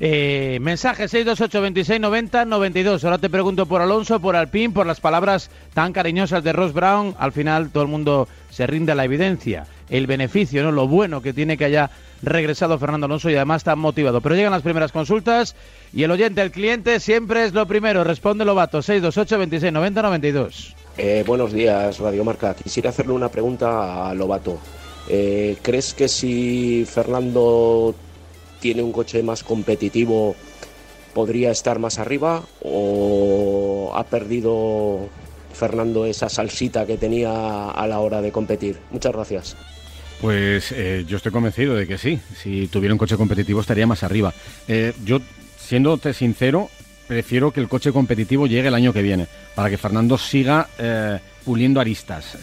Eh, 0.01 0.59
mensaje 0.61 1.09
628 1.09 1.61
26 1.61 2.01
90 2.01 2.45
92. 2.45 3.05
Ahora 3.05 3.19
te 3.19 3.29
pregunto 3.29 3.67
por 3.67 3.81
Alonso, 3.81 4.21
por 4.21 4.37
Alpine, 4.37 4.73
por 4.73 4.87
las 4.87 5.01
palabras 5.01 5.51
tan 5.75 5.93
cariñosas 5.93 6.45
de 6.45 6.53
Ross 6.53 6.73
Brown. 6.73 7.17
Al 7.19 7.33
final 7.33 7.71
todo 7.71 7.83
el 7.83 7.89
mundo 7.89 8.29
se 8.51 8.67
rinde 8.69 8.93
a 8.93 8.95
la 8.95 9.05
evidencia, 9.05 9.67
el 9.89 10.07
beneficio, 10.07 10.63
no 10.63 10.71
lo 10.71 10.87
bueno 10.87 11.21
que 11.21 11.33
tiene 11.33 11.57
que 11.57 11.65
haya 11.65 11.91
regresado 12.23 12.79
Fernando 12.79 13.07
Alonso 13.07 13.29
y 13.31 13.35
además 13.35 13.61
está 13.61 13.75
motivado. 13.75 14.21
Pero 14.21 14.37
llegan 14.37 14.53
las 14.53 14.63
primeras 14.63 14.93
consultas 14.93 15.57
y 15.93 16.05
el 16.05 16.11
oyente, 16.13 16.43
el 16.43 16.53
cliente, 16.53 17.01
siempre 17.01 17.45
es 17.45 17.53
lo 17.53 17.67
primero. 17.67 18.05
Responde 18.05 18.45
Lobato 18.45 18.81
628 18.83 19.39
26 19.39 19.73
90 19.73 20.03
92. 20.03 20.77
buenos 21.27 21.53
días, 21.53 21.99
Radio 21.99 22.23
Marca. 22.23 22.55
Quisiera 22.55 22.91
hacerle 22.91 23.15
una 23.15 23.31
pregunta 23.31 24.09
a 24.09 24.15
Lobato. 24.15 24.61
Eh, 25.09 25.57
¿Crees 25.63 25.95
que 25.95 26.07
si 26.07 26.85
Fernando 26.87 27.95
tiene 28.61 28.83
un 28.83 28.93
coche 28.93 29.23
más 29.23 29.43
competitivo, 29.43 30.37
podría 31.15 31.51
estar 31.51 31.79
más 31.79 31.99
arriba 31.99 32.43
o 32.63 33.93
ha 33.95 34.05
perdido 34.05 35.09
Fernando 35.53 36.07
esa 36.07 36.29
salsita 36.29 36.87
que 36.87 36.97
tenía 36.97 37.71
a 37.71 37.87
la 37.87 37.99
hora 38.01 38.23
de 38.23 38.31
competir. 38.31 38.79
Muchas 38.91 39.13
gracias. 39.13 39.57
Pues 40.21 40.73
eh, 40.73 41.05
yo 41.07 41.17
estoy 41.17 41.33
convencido 41.33 41.75
de 41.75 41.87
que 41.87 41.99
sí. 41.99 42.19
Si 42.37 42.69
tuviera 42.69 42.95
un 42.95 42.99
coche 42.99 43.17
competitivo 43.17 43.61
estaría 43.61 43.87
más 43.87 44.03
arriba. 44.03 44.33
Eh, 44.67 44.93
yo, 45.05 45.21
siéndote 45.59 46.13
sincero, 46.13 46.71
prefiero 47.07 47.53
que 47.53 47.61
el 47.61 47.69
coche 47.69 47.93
competitivo 47.93 48.47
llegue 48.47 48.69
el 48.69 48.75
año 48.75 48.93
que 48.93 49.03
viene, 49.03 49.27
para 49.55 49.71
que 49.71 49.79
Fernando 49.79 50.19
siga 50.19 50.69
eh, 50.79 51.19
puliendo 51.45 51.81
aristas. 51.81 52.37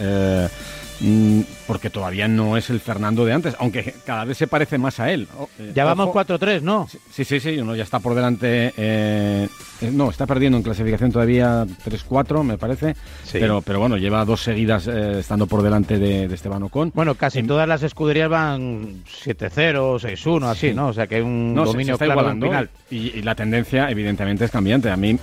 Mm, 1.01 1.41
porque 1.67 1.89
todavía 1.89 2.27
no 2.27 2.55
es 2.55 2.69
el 2.69 2.79
Fernando 2.79 3.25
de 3.25 3.33
antes, 3.33 3.55
aunque 3.59 3.93
cada 4.05 4.23
vez 4.23 4.37
se 4.37 4.47
parece 4.47 4.77
más 4.77 4.99
a 4.99 5.11
él. 5.11 5.27
Eh, 5.59 5.71
ya 5.75 5.83
vamos 5.83 6.09
4-3, 6.09 6.61
¿no? 6.61 6.87
Sí, 7.11 7.25
sí, 7.25 7.39
sí, 7.39 7.57
uno 7.57 7.75
ya 7.75 7.83
está 7.83 7.99
por 7.99 8.15
delante. 8.15 8.73
Eh, 8.77 9.47
eh, 9.81 9.91
no, 9.91 10.09
está 10.09 10.25
perdiendo 10.25 10.57
en 10.57 10.63
clasificación 10.63 11.11
todavía 11.11 11.65
3-4, 11.65 12.43
me 12.43 12.57
parece. 12.57 12.95
Pero, 13.31 13.61
pero 13.61 13.79
bueno, 13.79 13.97
lleva 13.97 14.23
dos 14.23 14.41
seguidas 14.41 14.87
estando 14.87 15.47
por 15.47 15.61
delante 15.63 15.99
de, 15.99 16.33
Esteban 16.33 16.63
Ocon. 16.63 16.91
Bueno, 16.93 17.15
casi 17.15 17.43
todas 17.43 17.67
las 17.67 17.83
escuderías 17.83 18.29
van 18.29 19.03
7-0, 19.05 19.99
6-1, 19.99 20.43
así, 20.49 20.73
¿no? 20.73 20.87
O 20.87 20.93
sea 20.93 21.07
que 21.07 21.15
hay 21.15 21.21
un 21.21 21.55
dominio 21.55 21.97
claro 21.97 22.31
final. 22.31 22.69
Y, 22.89 23.21
la 23.21 23.35
tendencia, 23.35 23.89
evidentemente, 23.89 24.45
es 24.45 24.51
cambiante. 24.51 24.89
A 24.89 24.97
mí, 24.97 25.17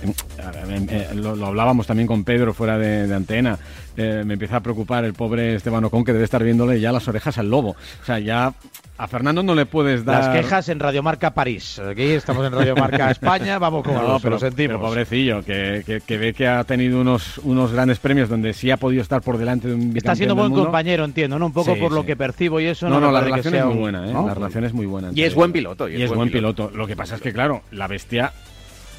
lo, 1.15 1.45
hablábamos 1.45 1.87
también 1.87 2.07
con 2.07 2.23
Pedro 2.23 2.53
fuera 2.53 2.77
de, 2.77 3.07
de 3.07 3.15
antena. 3.15 3.57
Me 3.95 4.33
empieza 4.33 4.57
a 4.57 4.59
preocupar 4.61 5.05
el 5.05 5.13
pobre 5.13 5.55
Esteban 5.55 5.83
Ocon, 5.85 6.03
que 6.03 6.13
debe 6.13 6.25
estar 6.25 6.43
viéndole 6.43 6.79
ya 6.79 6.91
las 6.91 7.07
orejas 7.07 7.37
al 7.37 7.49
lobo. 7.49 7.71
O 8.01 8.05
sea, 8.05 8.19
ya 8.19 8.53
a 8.97 9.07
Fernando 9.07 9.41
no 9.41 9.55
le 9.55 9.65
puedes 9.65 10.05
dar. 10.05 10.23
Las 10.23 10.35
quejas 10.35 10.69
en 10.69 10.79
Radiomarca 10.79 11.31
París. 11.31 11.79
Aquí 11.79 12.03
estamos 12.03 12.45
en 12.45 12.53
Radiomarca 12.53 13.11
España, 13.11 13.57
vamos 13.57 13.83
con 13.83 13.95
no, 13.95 14.19
pero, 14.19 14.37
sentimos. 14.37 14.79
pobrecillo, 14.79 15.43
que, 15.43 16.01
que, 16.05 16.17
ve 16.17 16.33
que 16.33 16.47
ha 16.47 16.63
tenido 16.63 17.01
unos, 17.01 17.39
unos 17.39 17.71
grandes 17.71 17.99
premios 17.99 18.29
donde 18.29 18.53
sí 18.53 18.69
ha 18.69 18.77
podido 18.77 19.01
estar 19.01 19.21
por 19.21 19.37
delante 19.37 19.67
de 19.67 19.75
un 19.75 19.97
Está 19.97 20.15
siendo 20.15 20.35
buen 20.35 20.53
compañero, 20.53 21.05
entiendo, 21.05 21.39
¿no? 21.39 21.47
Un 21.47 21.53
poco 21.53 21.75
por 21.75 21.91
lo 21.91 22.05
que 22.05 22.15
percibo 22.15 22.59
y 22.59 22.65
eso. 22.65 22.87
No, 22.87 22.99
no, 22.99 23.11
la 23.11 23.21
relación 23.21 23.55
es 23.55 23.65
muy 23.65 23.75
buena, 23.77 24.09
¿eh? 24.09 24.13
La 24.13 24.33
relación 24.33 24.63
es 24.63 24.73
muy 24.73 24.85
buena. 24.85 25.09
Y 25.13 25.23
es 25.23 25.33
buen 25.33 25.51
piloto. 25.51 25.89
Y, 25.89 26.01
es, 26.01 26.13
buen, 26.13 26.31
piloto. 26.31 26.69
Lo 26.73 26.87
que 26.87 26.95
pasa 26.95 27.15
es 27.15 27.21
que, 27.21 27.33
claro, 27.33 27.63
la 27.71 27.87
bestia 27.87 28.31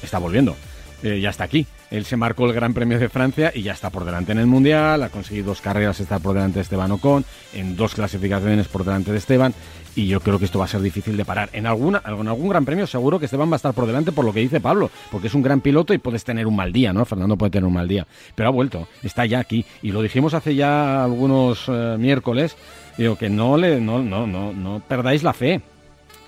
está 0.03 0.19
volviendo. 0.19 0.55
Eh, 1.03 1.19
ya 1.21 1.29
está 1.29 1.45
aquí. 1.45 1.65
Él 1.91 2.05
se 2.05 2.17
marcó 2.17 2.45
el 2.45 2.53
Gran 2.53 2.73
Premio 2.73 2.99
de 2.99 3.09
Francia 3.09 3.51
y 3.53 3.61
ya 3.61 3.73
está 3.73 3.89
por 3.89 4.05
delante 4.05 4.31
en 4.31 4.39
el 4.39 4.47
Mundial, 4.47 5.03
ha 5.03 5.09
conseguido 5.09 5.47
dos 5.47 5.61
carreras 5.61 5.99
estar 5.99 6.21
por 6.21 6.33
delante 6.33 6.55
de 6.55 6.61
Esteban 6.61 6.91
Ocon, 6.91 7.25
en 7.53 7.75
dos 7.75 7.93
clasificaciones 7.95 8.67
por 8.67 8.83
delante 8.83 9.11
de 9.11 9.17
Esteban, 9.17 9.53
y 9.95 10.07
yo 10.07 10.19
creo 10.19 10.39
que 10.39 10.45
esto 10.45 10.59
va 10.59 10.65
a 10.65 10.67
ser 10.67 10.81
difícil 10.81 11.15
de 11.15 11.25
parar. 11.25 11.49
En, 11.53 11.65
alguna, 11.65 12.01
en 12.05 12.27
algún 12.27 12.49
Gran 12.49 12.65
Premio 12.65 12.87
seguro 12.87 13.19
que 13.19 13.25
Esteban 13.25 13.49
va 13.49 13.55
a 13.55 13.57
estar 13.57 13.73
por 13.73 13.85
delante 13.85 14.11
por 14.11 14.25
lo 14.25 14.33
que 14.33 14.41
dice 14.41 14.59
Pablo, 14.59 14.89
porque 15.11 15.27
es 15.27 15.33
un 15.33 15.41
gran 15.41 15.61
piloto 15.61 15.93
y 15.93 15.97
puedes 15.97 16.23
tener 16.23 16.47
un 16.47 16.55
mal 16.55 16.73
día, 16.73 16.91
¿no? 16.91 17.05
Fernando 17.05 17.37
puede 17.37 17.51
tener 17.51 17.65
un 17.65 17.73
mal 17.73 17.87
día, 17.87 18.05
pero 18.33 18.49
ha 18.49 18.51
vuelto, 18.51 18.87
está 19.03 19.25
ya 19.25 19.39
aquí, 19.39 19.65
y 19.81 19.91
lo 19.91 20.01
dijimos 20.01 20.33
hace 20.33 20.55
ya 20.55 21.03
algunos 21.03 21.65
eh, 21.67 21.95
miércoles, 21.99 22.57
digo 22.97 23.15
que 23.17 23.29
no, 23.29 23.57
le, 23.57 23.79
no, 23.79 24.01
no, 24.01 24.27
no, 24.27 24.53
no 24.53 24.81
perdáis 24.87 25.23
la 25.23 25.33
fe, 25.33 25.61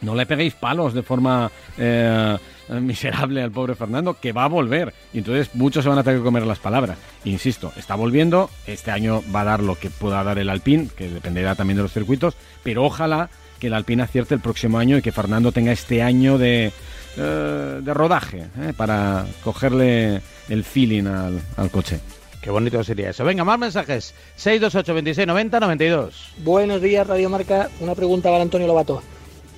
no 0.01 0.15
le 0.15 0.25
peguéis 0.25 0.53
palos 0.53 0.93
de 0.93 1.03
forma... 1.03 1.51
Eh, 1.77 2.37
miserable 2.81 3.41
al 3.41 3.51
pobre 3.51 3.75
Fernando, 3.75 4.15
que 4.15 4.31
va 4.31 4.45
a 4.45 4.47
volver. 4.47 4.93
Y 5.13 5.19
entonces 5.19 5.53
muchos 5.55 5.83
se 5.83 5.89
van 5.89 5.97
a 5.97 6.03
tener 6.03 6.19
que 6.19 6.25
comer 6.25 6.45
las 6.45 6.59
palabras. 6.59 6.97
Insisto, 7.25 7.71
está 7.77 7.95
volviendo. 7.95 8.49
Este 8.65 8.91
año 8.91 9.23
va 9.33 9.41
a 9.41 9.45
dar 9.45 9.63
lo 9.63 9.75
que 9.75 9.89
pueda 9.89 10.23
dar 10.23 10.39
el 10.39 10.49
Alpine, 10.49 10.89
que 10.95 11.09
dependerá 11.09 11.55
también 11.55 11.77
de 11.77 11.83
los 11.83 11.93
circuitos. 11.93 12.35
Pero 12.63 12.83
ojalá 12.83 13.29
que 13.59 13.67
el 13.67 13.73
Alpine 13.73 14.03
acierte 14.03 14.35
el 14.35 14.41
próximo 14.41 14.77
año 14.77 14.97
y 14.97 15.01
que 15.01 15.11
Fernando 15.11 15.51
tenga 15.51 15.71
este 15.71 16.03
año 16.03 16.37
de, 16.37 16.71
eh, 17.17 17.79
de 17.81 17.93
rodaje 17.93 18.45
eh, 18.61 18.73
para 18.75 19.25
cogerle 19.43 20.21
el 20.49 20.63
feeling 20.63 21.05
al, 21.05 21.41
al 21.57 21.71
coche. 21.71 21.99
Qué 22.41 22.51
bonito 22.51 22.83
sería 22.83 23.09
eso. 23.09 23.25
Venga, 23.25 23.43
más 23.43 23.59
mensajes. 23.59 24.13
628 24.35 24.93
26 24.93 25.27
90 25.27 25.59
92. 25.59 26.31
Buenos 26.37 26.81
días, 26.81 27.05
Radio 27.05 27.29
Marca. 27.29 27.69
Una 27.79 27.95
pregunta 27.95 28.29
para 28.29 28.43
Antonio 28.43 28.67
Lobato. 28.67 29.01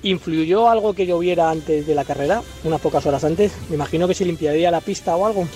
¿Influyó 0.02 0.68
algo 0.68 0.94
que 0.94 1.06
lloviera 1.06 1.50
antes 1.50 1.86
de 1.86 1.94
la 1.94 2.04
carrera, 2.04 2.42
unas 2.64 2.80
pocas 2.80 3.04
horas 3.06 3.24
antes? 3.24 3.52
Me 3.68 3.76
imagino 3.76 4.08
que 4.08 4.14
se 4.14 4.24
limpiaría 4.24 4.70
la 4.70 4.80
pista 4.80 5.16
o 5.16 5.26
algo. 5.26 5.46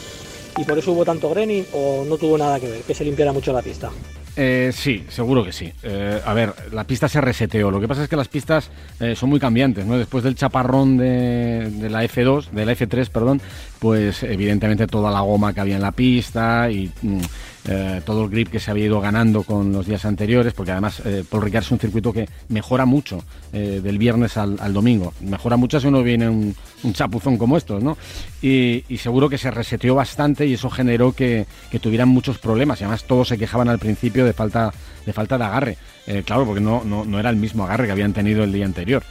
¿Y 0.56 0.64
por 0.64 0.78
eso 0.78 0.92
hubo 0.92 1.04
tanto 1.04 1.30
graining 1.30 1.66
o 1.72 2.04
no 2.08 2.16
tuvo 2.16 2.38
nada 2.38 2.60
que 2.60 2.68
ver, 2.68 2.82
que 2.82 2.94
se 2.94 3.04
limpiara 3.04 3.32
mucho 3.32 3.52
la 3.52 3.62
pista? 3.62 3.90
Eh, 4.36 4.72
sí, 4.74 5.04
seguro 5.08 5.44
que 5.44 5.52
sí. 5.52 5.72
Eh, 5.82 6.20
a 6.24 6.34
ver, 6.34 6.52
la 6.72 6.84
pista 6.84 7.08
se 7.08 7.20
reseteó. 7.20 7.70
Lo 7.70 7.80
que 7.80 7.88
pasa 7.88 8.02
es 8.02 8.08
que 8.08 8.16
las 8.16 8.28
pistas 8.28 8.70
eh, 9.00 9.14
son 9.14 9.30
muy 9.30 9.38
cambiantes, 9.38 9.86
¿no? 9.86 9.96
Después 9.96 10.24
del 10.24 10.34
chaparrón 10.34 10.96
de, 10.96 11.70
de, 11.70 11.90
la 11.90 12.04
F2, 12.04 12.50
de 12.50 12.66
la 12.66 12.72
F3, 12.72 13.08
perdón, 13.10 13.40
pues 13.78 14.22
evidentemente 14.24 14.86
toda 14.86 15.10
la 15.10 15.20
goma 15.20 15.52
que 15.52 15.60
había 15.60 15.76
en 15.76 15.82
la 15.82 15.92
pista 15.92 16.68
y 16.70 16.90
mm, 17.02 17.20
eh, 17.66 18.02
todo 18.04 18.25
el 18.25 18.30
grip 18.30 18.50
que 18.50 18.61
se 18.61 18.71
había 18.71 18.85
ido 18.85 19.00
ganando 19.00 19.42
con 19.42 19.73
los 19.73 19.87
días 19.87 20.04
anteriores, 20.04 20.52
porque 20.52 20.73
además 20.73 21.00
eh, 21.06 21.25
Paul 21.28 21.44
Ricard 21.44 21.64
es 21.64 21.71
un 21.71 21.78
circuito 21.78 22.12
que 22.12 22.28
mejora 22.50 22.85
mucho 22.85 23.25
eh, 23.54 23.80
del 23.83 23.97
viernes 23.97 24.37
al, 24.37 24.75
domingo. 24.75 25.14
Mejora 25.21 25.56
mucho 25.56 25.80
si 25.80 25.87
uno 25.87 26.02
viene 26.02 26.28
un, 26.28 26.54
chapuzón 26.92 27.38
como 27.38 27.56
estos, 27.56 27.83
¿no? 27.83 27.97
Y, 28.42 28.85
seguro 28.99 29.30
que 29.30 29.38
se 29.38 29.50
reseteó 29.50 29.94
bastante 29.94 30.47
y 30.47 30.54
eso 30.54 30.68
generó 30.68 31.12
que, 31.12 31.47
tuvieran 31.80 32.09
muchos 32.09 32.37
problemas. 32.38 32.80
Y 32.80 32.85
además 32.85 33.04
todos 33.04 33.28
se 33.28 33.38
quejaban 33.38 33.68
al 33.68 33.78
principio 33.78 34.26
de 34.26 34.35
falta 34.35 34.73
de, 35.06 35.12
falta 35.14 35.38
de 35.38 35.44
agarre. 35.44 35.78
claro, 36.26 36.44
porque 36.44 36.61
no, 36.61 36.85
no, 36.85 37.18
era 37.18 37.30
el 37.30 37.37
mismo 37.37 37.64
agarre 37.64 37.87
que 37.87 37.92
habían 37.92 38.12
tenido 38.12 38.44
el 38.44 38.52
día 38.52 38.66
anterior. 38.66 39.02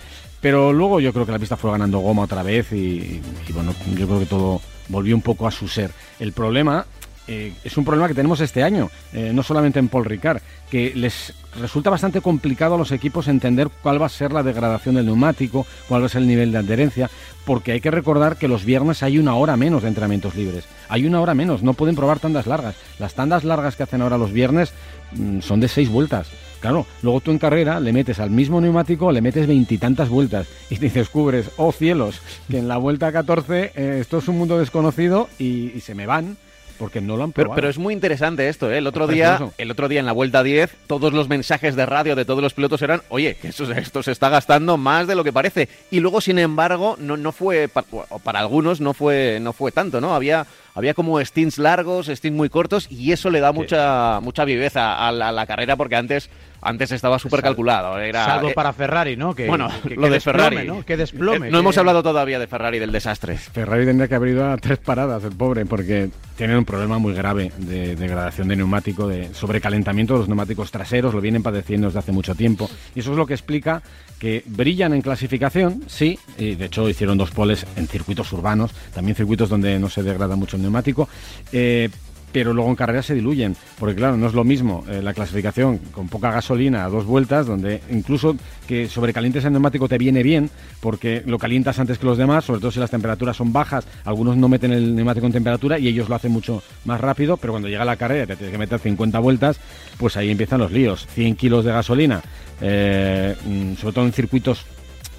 Pero 0.42 0.74
luego 0.74 1.00
yo 1.00 1.12
creo 1.14 1.26
que 1.26 1.32
la 1.32 1.40
pista 1.40 1.58
fue 1.58 1.72
ganando 1.72 2.00
goma 2.00 2.24
otra 2.24 2.44
vez 2.44 2.72
y, 2.72 3.22
y 3.48 3.54
bueno, 3.54 3.74
yo 3.98 4.08
creo 4.08 4.20
que 4.20 4.26
todo 4.26 4.62
volvió 4.90 5.16
un 5.16 5.22
poco 5.22 5.48
a 5.48 5.52
su 5.52 5.68
ser. 5.68 5.92
El 6.20 6.34
problema 6.34 6.86
eh, 7.28 7.54
es 7.64 7.78
un 7.78 7.86
problema 7.86 8.08
que 8.08 8.14
tenemos 8.14 8.42
este 8.42 8.64
año, 8.64 8.90
eh, 9.14 9.32
no 9.34 9.44
solamente 9.44 9.80
en 9.80 9.88
Paul 9.88 10.06
Ricard, 10.06 10.42
que 10.70 10.92
les 10.96 11.34
resulta 11.60 11.90
bastante 11.90 12.20
complicado 12.20 12.76
a 12.76 12.78
los 12.78 12.92
equipos 12.92 13.28
entender 13.28 13.70
cuál 13.82 14.02
va 14.02 14.08
a 14.08 14.10
ser 14.10 14.34
la 14.34 14.44
degradación 14.44 14.96
del 14.96 15.06
neumático, 15.06 15.66
cuál 15.88 16.02
va 16.02 16.08
a 16.08 16.10
ser 16.10 16.22
el 16.22 16.28
nivel 16.28 16.52
de 16.52 16.58
adherencia, 16.58 17.10
porque 17.46 17.72
hay 17.72 17.82
que 17.82 17.92
recordar 17.92 18.38
que 18.38 18.48
los 18.48 18.66
viernes 18.66 19.04
hay 19.04 19.20
una 19.20 19.36
hora 19.36 19.56
menos 19.56 19.84
de 19.84 19.90
entrenamientos 19.90 20.36
libres. 20.36 20.66
Hay 20.90 21.06
una 21.06 21.22
hora 21.22 21.34
menos, 21.34 21.64
no 21.64 21.74
pueden 21.74 21.96
probar 21.96 22.20
tandas 22.20 22.48
largas. 22.48 22.76
Las 23.00 23.14
tandas 23.14 23.44
largas 23.44 23.76
que 23.76 23.84
hacen 23.84 24.02
ahora 24.02 24.18
los 24.18 24.34
viernes 24.34 24.74
mm, 25.14 25.40
son 25.40 25.60
de 25.60 25.68
seis 25.68 25.90
vueltas. 25.90 26.28
Claro, 26.60 26.86
luego 27.02 27.20
tú 27.20 27.32
en 27.32 27.40
carrera 27.40 27.80
le 27.82 27.92
metes 27.92 28.20
al 28.20 28.32
mismo 28.32 28.62
neumático, 28.62 29.12
le 29.12 29.22
metes 29.22 29.48
veintitantas 29.48 30.08
vueltas 30.08 30.48
y 30.70 30.78
te 30.78 30.90
descubres, 30.90 31.52
oh 31.58 31.74
cielos, 31.74 32.22
que 32.50 32.58
en 32.58 32.70
la 32.70 32.78
vuelta 32.78 33.12
14 33.12 33.74
eh, 33.76 33.98
esto 34.00 34.20
es 34.20 34.28
un 34.30 34.38
mundo 34.38 34.58
desconocido 34.58 35.28
y 35.38 35.82
se 35.82 35.94
me 35.94 36.06
van 36.06 36.38
porque 36.78 37.02
no 37.02 37.18
lo 37.18 37.24
han 37.24 37.32
probado. 37.32 37.56
Pero, 37.56 37.70
es 37.70 37.78
muy 37.78 37.94
interesante 37.94 38.50
esto, 38.50 38.72
¿eh? 38.72 38.78
El 38.78 38.88
otro 38.88 39.08
día, 39.08 39.40
el 39.58 39.72
otro 39.72 39.88
día 39.88 40.00
en 40.00 40.06
la 40.06 40.12
vuelta 40.12 40.44
10, 40.44 40.76
todos 40.88 41.14
los 41.14 41.30
mensajes 41.30 41.76
de 41.76 41.86
radio 41.86 42.16
de 42.16 42.26
todos 42.26 42.42
los 42.42 42.54
pilotos 42.54 42.82
eran, 42.82 43.02
oye, 43.10 43.36
que 43.36 43.50
esto, 43.50 44.04
se 44.04 44.12
está 44.12 44.30
gastando 44.30 44.78
más 44.78 45.08
de 45.08 45.16
lo 45.16 45.24
que 45.24 45.34
parece. 45.34 45.70
Y 45.92 46.00
luego, 46.00 46.22
sin 46.22 46.40
embargo, 46.40 46.96
no, 47.00 47.18
no 47.18 47.32
fue, 47.32 47.68
para, 47.68 47.88
para 48.24 48.40
algunos 48.40 48.82
no 48.82 48.94
fue, 48.94 49.40
no 49.42 49.54
fue 49.54 49.72
tanto, 49.72 50.02
¿no? 50.02 50.14
Había 50.16 50.46
había 50.76 50.94
como 50.94 51.24
stints 51.24 51.58
largos, 51.58 52.08
stints 52.08 52.36
muy 52.36 52.50
cortos 52.50 52.88
y 52.90 53.12
eso 53.12 53.30
le 53.30 53.40
da 53.40 53.52
mucha 53.52 54.20
mucha 54.22 54.46
viveza 54.46 55.08
a 55.08 55.12
la, 55.12 55.46
carrera 55.46 55.76
porque 55.76 55.96
antes 55.96 56.30
antes 56.62 56.92
estaba 56.92 57.20
súper 57.20 57.42
calculado. 57.42 58.00
Era, 58.00 58.36
algo 58.36 58.50
eh, 58.50 58.54
para 58.54 58.72
Ferrari, 58.72 59.18
¿no? 59.18 59.36
Que, 59.36 59.48
bueno, 59.48 59.70
lo 59.96 60.10
de 60.10 60.20
Ferrari. 60.22 60.66
¿no? 60.66 60.86
Que 60.86 60.96
desplome. 60.96 61.50
Eh, 61.50 61.52
no 61.52 61.60
hemos 61.60 61.78
hablado 61.78 62.02
todavía 62.02 62.40
de 62.40 62.48
Ferrari, 62.48 62.80
del 62.80 62.92
desastre. 62.92 63.36
Ferrari 63.36 63.86
tendría 63.86 64.08
que 64.08 64.16
haber 64.16 64.30
ido 64.30 64.50
a 64.50 64.56
tres 64.58 64.78
paradas, 64.78 65.24
el 65.26 65.36
pobre, 65.36 65.66
porque 65.66 66.10
tienen 66.38 66.56
un 66.56 66.66
problema 66.66 67.00
muy 67.00 67.14
grave 67.14 67.52
de 67.58 67.98
degradación 67.98 68.48
de 68.48 68.56
neumático, 68.56 69.10
de 69.10 69.34
sobrecalentamiento 69.34 70.14
de 70.14 70.20
los 70.20 70.30
neumáticos 70.30 70.72
traseros, 70.72 71.14
lo 71.14 71.20
vienen 71.20 71.44
padeciendo 71.44 71.88
desde 71.88 72.00
hace 72.00 72.12
mucho 72.14 72.34
tiempo. 72.34 72.70
Y 72.96 73.02
eso 73.02 73.12
es 73.12 73.18
lo 73.18 73.26
que 73.26 73.34
explica 73.34 73.84
que 74.24 74.42
brillan 74.46 74.94
en 74.94 75.02
clasificación, 75.02 75.84
sí, 75.88 76.18
y 76.38 76.56
de 76.56 76.68
hecho 76.68 76.88
hicieron 76.88 77.18
dos 77.18 77.32
poles 77.32 77.66
en 77.76 77.90
circuitos 77.90 78.32
urbanos, 78.32 78.72
también 78.94 79.18
circuitos 79.18 79.50
donde 79.50 79.78
no 79.78 79.90
se 79.90 80.02
degrada 80.02 80.38
mucho 80.38 80.56
el 80.56 80.62
neumático, 80.62 81.10
eh, 81.52 81.90
pero 82.34 82.54
luego 82.54 82.70
en 82.70 82.76
carrera 82.76 83.02
se 83.02 83.14
diluyen, 83.14 83.56
porque 83.80 83.96
claro, 83.96 84.18
no 84.18 84.28
es 84.28 84.34
lo 84.34 84.44
mismo 84.44 84.84
eh, 84.90 85.02
la 85.02 85.14
clasificación 85.14 85.78
con 85.78 86.10
poca 86.10 86.32
gasolina 86.32 86.84
a 86.84 86.90
dos 86.90 87.06
vueltas, 87.06 87.46
donde 87.46 87.82
incluso 87.90 88.36
que 88.68 88.90
sobrecalientes 88.90 89.46
el 89.46 89.54
neumático 89.54 89.88
te 89.88 89.98
viene 89.98 90.24
bien, 90.24 90.50
porque 90.82 91.24
lo 91.26 91.38
calientas 91.38 91.80
antes 91.80 92.00
que 92.00 92.06
los 92.06 92.18
demás, 92.18 92.44
sobre 92.44 92.60
todo 92.60 92.72
si 92.72 92.80
las 92.80 92.92
temperaturas 92.92 93.38
son 93.38 93.54
bajas, 93.54 93.86
algunos 94.04 94.36
no 94.36 94.50
meten 94.50 94.74
el 94.74 94.96
neumático 94.96 95.28
en 95.28 95.34
temperatura 95.34 95.78
y 95.78 95.88
ellos 95.88 96.10
lo 96.10 96.16
hacen 96.16 96.32
mucho 96.32 96.64
más 96.86 97.00
rápido, 97.00 97.38
pero 97.38 97.54
cuando 97.54 97.70
llega 97.70 97.86
la 97.86 97.96
carrera 97.96 98.26
te 98.26 98.36
tienes 98.36 98.52
que 98.52 98.58
meter 98.58 98.80
50 98.80 99.20
vueltas, 99.20 99.60
pues 99.98 100.18
ahí 100.18 100.32
empiezan 100.32 100.60
los 100.60 100.72
líos, 100.72 101.08
100 101.14 101.36
kilos 101.36 101.64
de 101.64 101.72
gasolina, 101.72 102.22
eh, 102.62 103.36
mm, 103.46 103.76
sobre 103.76 103.94
todo 103.94 104.06
en 104.06 104.14
circuitos 104.14 104.66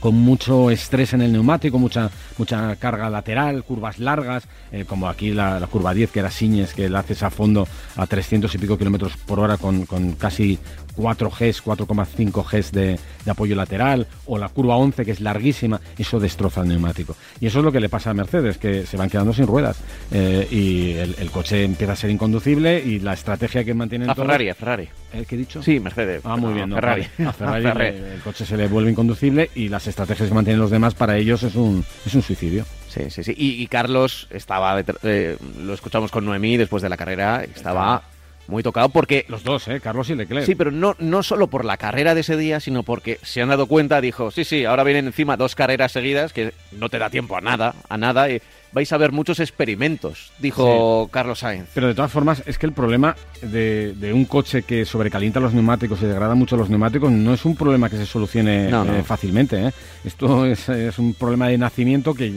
con 0.04 0.16
mucho 0.16 0.70
estrés 0.70 1.14
en 1.14 1.23
el 1.23 1.32
neumático, 1.32 1.78
mucha, 1.78 2.11
mucha 2.37 2.76
carga 2.76 3.08
lateral, 3.08 3.64
curvas 3.64 3.99
largas, 3.99 4.44
eh, 4.70 4.84
como 4.87 5.08
aquí 5.08 5.32
la, 5.32 5.66
curva 5.70 5.94
10, 5.94 6.11
que 6.11 6.20
era 6.20 6.30
Siñes, 6.30 6.75
que 6.75 6.90
la 6.90 6.99
haces 6.99 7.23
a 7.23 7.30
fondo 7.30 7.66
a 7.96 8.06
300 8.06 8.54
y 8.54 8.58
pico 8.58 8.76
kilómetros 8.76 9.16
por 9.16 9.40
hora 9.40 9.56
con, 9.56 9.87
con 9.87 10.12
casi 10.12 10.58
4 10.96 11.30
Gs, 11.30 11.64
4,5 11.64 12.44
Gs 12.50 12.72
de, 12.72 12.98
apoyo 13.26 13.56
lateral, 13.56 14.06
o 14.26 14.38
la 14.38 14.48
curva 14.48 14.76
11 14.76 15.04
que 15.04 15.10
es 15.10 15.20
larguísima, 15.20 15.80
eso 15.98 16.20
destroza 16.20 16.62
el 16.62 16.68
neumático. 16.68 17.16
Y 17.40 17.46
eso 17.46 17.58
es 17.58 17.64
lo 17.64 17.72
que 17.72 17.80
le 17.80 17.88
pasa 17.88 18.10
a 18.10 18.14
Mercedes, 18.14 18.58
que 18.58 18.86
se 18.86 18.96
van 18.96 19.10
quedando 19.10 19.32
sin 19.32 19.46
ruedas 19.46 19.78
eh, 20.10 20.46
y 20.50 20.92
el, 20.92 21.30
coche 21.30 21.64
empieza 21.64 21.94
a 21.94 21.96
ser 21.96 22.10
inconducible 22.10 22.80
y 22.84 23.00
la 23.00 23.14
estrategia 23.14 23.64
que 23.64 23.74
mantienen... 23.74 24.08
A 24.08 24.14
Ferrari, 24.14 24.48
a 24.48 24.54
Ferrari. 24.54 24.88
¿Eh? 25.12 25.24
¿Qué 25.28 25.34
he 25.34 25.38
dicho? 25.38 25.62
Sí, 25.62 25.80
Mercedes. 25.80 26.22
Ah, 26.24 26.36
muy 26.36 26.54
bien. 26.54 26.70
Ferrari. 26.72 27.06
A 27.24 27.32
Ferrari, 27.32 27.86
el 27.86 28.20
coche 28.22 28.44
se 28.44 28.56
le 28.56 28.68
vuelve 28.68 28.90
inconducible 28.90 29.50
y 29.54 29.68
las 29.68 29.86
estrategias 29.86 30.28
que 30.28 30.34
mantienen 30.34 30.60
los 30.60 30.70
demás 30.70 30.94
para 30.94 31.16
ellos 31.16 31.42
es 31.42 31.54
un, 31.54 31.84
es 32.04 32.14
un 32.14 32.22
suicidio. 32.22 32.64
Sí, 32.88 33.10
sí, 33.10 33.24
sí. 33.24 33.34
Y, 33.36 33.66
Carlos 33.66 34.28
estaba, 34.30 34.80
eh, 35.02 35.36
lo 35.60 35.74
escuchamos 35.74 36.12
con 36.12 36.24
Noemí 36.24 36.56
después 36.56 36.82
de 36.82 36.88
la 36.88 36.96
carrera, 36.96 37.42
estaba 37.42 38.02
muy 38.48 38.62
tocado 38.62 38.88
porque... 38.88 39.24
Los 39.28 39.44
dos, 39.44 39.68
¿eh? 39.68 39.80
Carlos 39.80 40.10
y 40.10 40.14
Leclerc. 40.14 40.46
Sí, 40.46 40.54
pero 40.54 40.70
no, 40.70 40.96
no 40.98 41.22
solo 41.22 41.48
por 41.48 41.64
la 41.64 41.76
carrera 41.76 42.14
de 42.14 42.20
ese 42.20 42.36
día, 42.36 42.60
sino 42.60 42.82
porque 42.82 43.18
se 43.22 43.42
han 43.42 43.48
dado 43.48 43.66
cuenta, 43.66 44.00
dijo, 44.00 44.30
sí, 44.30 44.44
sí, 44.44 44.64
ahora 44.64 44.84
vienen 44.84 45.06
encima 45.06 45.36
dos 45.36 45.54
carreras 45.54 45.92
seguidas 45.92 46.32
que 46.32 46.52
no 46.72 46.88
te 46.88 46.98
da 46.98 47.10
tiempo 47.10 47.36
a 47.36 47.40
nada, 47.40 47.74
a 47.88 47.96
nada, 47.96 48.30
y 48.30 48.40
vais 48.74 48.92
a 48.92 48.98
ver 48.98 49.12
muchos 49.12 49.38
experimentos, 49.40 50.32
dijo 50.40 51.08
Carlos 51.10 51.38
Sainz. 51.38 51.68
Pero 51.74 51.86
de 51.86 51.94
todas 51.94 52.10
formas, 52.10 52.42
es 52.44 52.58
que 52.58 52.66
el 52.66 52.72
problema 52.72 53.16
de, 53.40 53.94
un 54.12 54.24
coche 54.24 54.62
que 54.62 54.84
sobrecalienta 54.84 55.40
los 55.40 55.54
neumáticos 55.54 56.02
y 56.02 56.06
degrada 56.06 56.34
mucho 56.34 56.56
los 56.56 56.68
neumáticos 56.68 57.10
no 57.10 57.32
es 57.32 57.44
un 57.44 57.54
problema 57.54 57.88
que 57.88 57.96
se 57.96 58.06
solucione 58.06 58.68
eh, 58.68 59.02
fácilmente. 59.04 59.68
¿eh? 59.68 59.72
Esto 60.04 60.44
es, 60.44 60.68
es 60.68 60.98
un 60.98 61.14
problema 61.14 61.48
de 61.48 61.56
nacimiento 61.56 62.14
que 62.14 62.32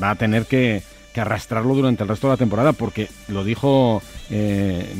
va 0.00 0.10
a 0.10 0.14
tener 0.14 0.44
que 0.44 0.82
que 1.16 1.22
arrastrarlo 1.22 1.74
durante 1.74 2.02
el 2.02 2.10
resto 2.10 2.26
de 2.26 2.34
la 2.34 2.36
temporada, 2.36 2.74
porque 2.74 3.08
lo 3.28 3.42
dijo 3.42 4.02
eh, 4.28 4.94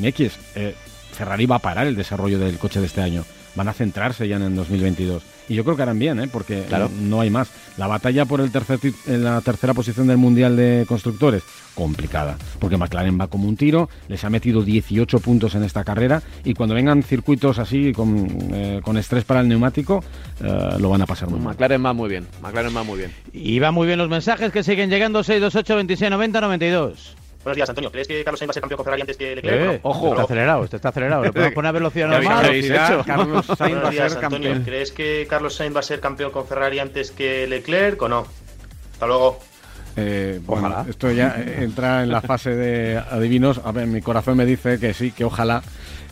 eh, 0.54 0.74
Ferrari 1.16 1.46
va 1.46 1.56
a 1.56 1.60
parar 1.60 1.86
el 1.86 1.96
desarrollo 1.96 2.38
del 2.38 2.58
coche 2.58 2.80
de 2.80 2.86
este 2.86 3.00
año. 3.00 3.24
Van 3.54 3.68
a 3.68 3.72
centrarse 3.72 4.28
ya 4.28 4.36
en 4.36 4.42
el 4.42 4.54
2022. 4.54 5.22
Y 5.48 5.54
yo 5.54 5.64
creo 5.64 5.76
que 5.76 5.82
harán 5.82 5.98
bien, 5.98 6.20
¿eh? 6.20 6.28
porque 6.30 6.64
claro. 6.68 6.90
no 7.00 7.20
hay 7.20 7.30
más. 7.30 7.50
La 7.78 7.86
batalla 7.86 8.26
por 8.26 8.40
el 8.40 8.50
tercer 8.50 8.78
en 9.06 9.24
la 9.24 9.40
tercera 9.40 9.72
posición 9.72 10.08
del 10.08 10.18
Mundial 10.18 10.56
de 10.56 10.84
Constructores, 10.86 11.42
complicada, 11.74 12.36
porque 12.58 12.76
McLaren 12.76 13.18
va 13.18 13.28
como 13.28 13.48
un 13.48 13.56
tiro, 13.56 13.88
les 14.08 14.24
ha 14.24 14.30
metido 14.30 14.62
18 14.62 15.20
puntos 15.20 15.54
en 15.54 15.62
esta 15.62 15.84
carrera 15.84 16.22
y 16.44 16.52
cuando 16.52 16.74
vengan 16.74 17.02
circuitos 17.02 17.58
así 17.58 17.92
con, 17.92 18.26
eh, 18.52 18.80
con 18.82 18.98
estrés 18.98 19.24
para 19.24 19.40
el 19.40 19.48
neumático, 19.48 20.04
eh, 20.42 20.76
lo 20.78 20.90
van 20.90 21.02
a 21.02 21.06
pasar 21.06 21.30
muy 21.30 21.38
mal. 21.38 21.54
McLaren 21.54 21.84
va 21.84 21.92
muy 21.92 22.10
bien, 22.10 22.26
McLaren 22.42 22.76
va 22.76 22.82
muy 22.82 22.98
bien. 22.98 23.12
Y 23.32 23.58
va 23.58 23.70
muy 23.70 23.86
bien 23.86 23.98
los 23.98 24.10
mensajes 24.10 24.52
que 24.52 24.62
siguen 24.62 24.90
llegando 24.90 25.22
628 25.22 25.76
26 25.76 26.10
90 26.10 26.40
92. 26.40 27.15
Buenos 27.46 27.58
días, 27.58 27.68
Antonio. 27.68 27.92
¿Crees 27.92 28.08
que 28.08 28.24
Carlos 28.24 28.40
Sainz 28.40 28.48
va 28.48 28.50
a 28.50 28.54
ser 28.54 28.60
campeón 28.62 28.78
con 28.78 28.84
Ferrari 28.84 29.02
antes 29.02 29.16
que 29.16 29.36
Leclerc? 29.36 29.74
Eh, 29.74 29.80
ojo, 29.84 30.08
está 30.08 30.22
acelerado, 30.22 30.64
este 30.64 30.74
está 30.74 30.88
acelerado. 30.88 31.22
¿Le 31.22 31.32
podemos 31.32 31.54
poner 31.54 31.72
velocidad 31.72 32.08
normal? 32.08 32.44
Hecho? 32.52 33.04
Carlos 33.06 33.46
Sainz 33.46 33.84
va 33.84 33.88
a 33.88 33.92
ser 33.92 34.18
campeón. 34.18 34.62
¿Crees 34.64 34.90
que 34.90 35.28
Carlos 35.30 35.54
Sainz 35.54 35.76
va 35.76 35.78
a 35.78 35.84
ser 35.84 36.00
campeón 36.00 36.32
con 36.32 36.44
Ferrari 36.48 36.80
antes 36.80 37.12
que 37.12 37.46
Leclerc 37.46 38.02
o 38.02 38.08
no? 38.08 38.26
Hasta 38.94 39.06
luego. 39.06 39.38
Eh, 39.94 40.40
bueno, 40.44 40.84
esto 40.88 41.12
ya 41.12 41.36
entra 41.36 42.02
en 42.02 42.10
la 42.10 42.20
fase 42.20 42.50
de 42.50 42.98
adivinos. 42.98 43.60
A 43.64 43.70
ver, 43.70 43.86
mi 43.86 44.02
corazón 44.02 44.36
me 44.38 44.44
dice 44.44 44.80
que 44.80 44.92
sí, 44.92 45.12
que 45.12 45.24
ojalá. 45.24 45.62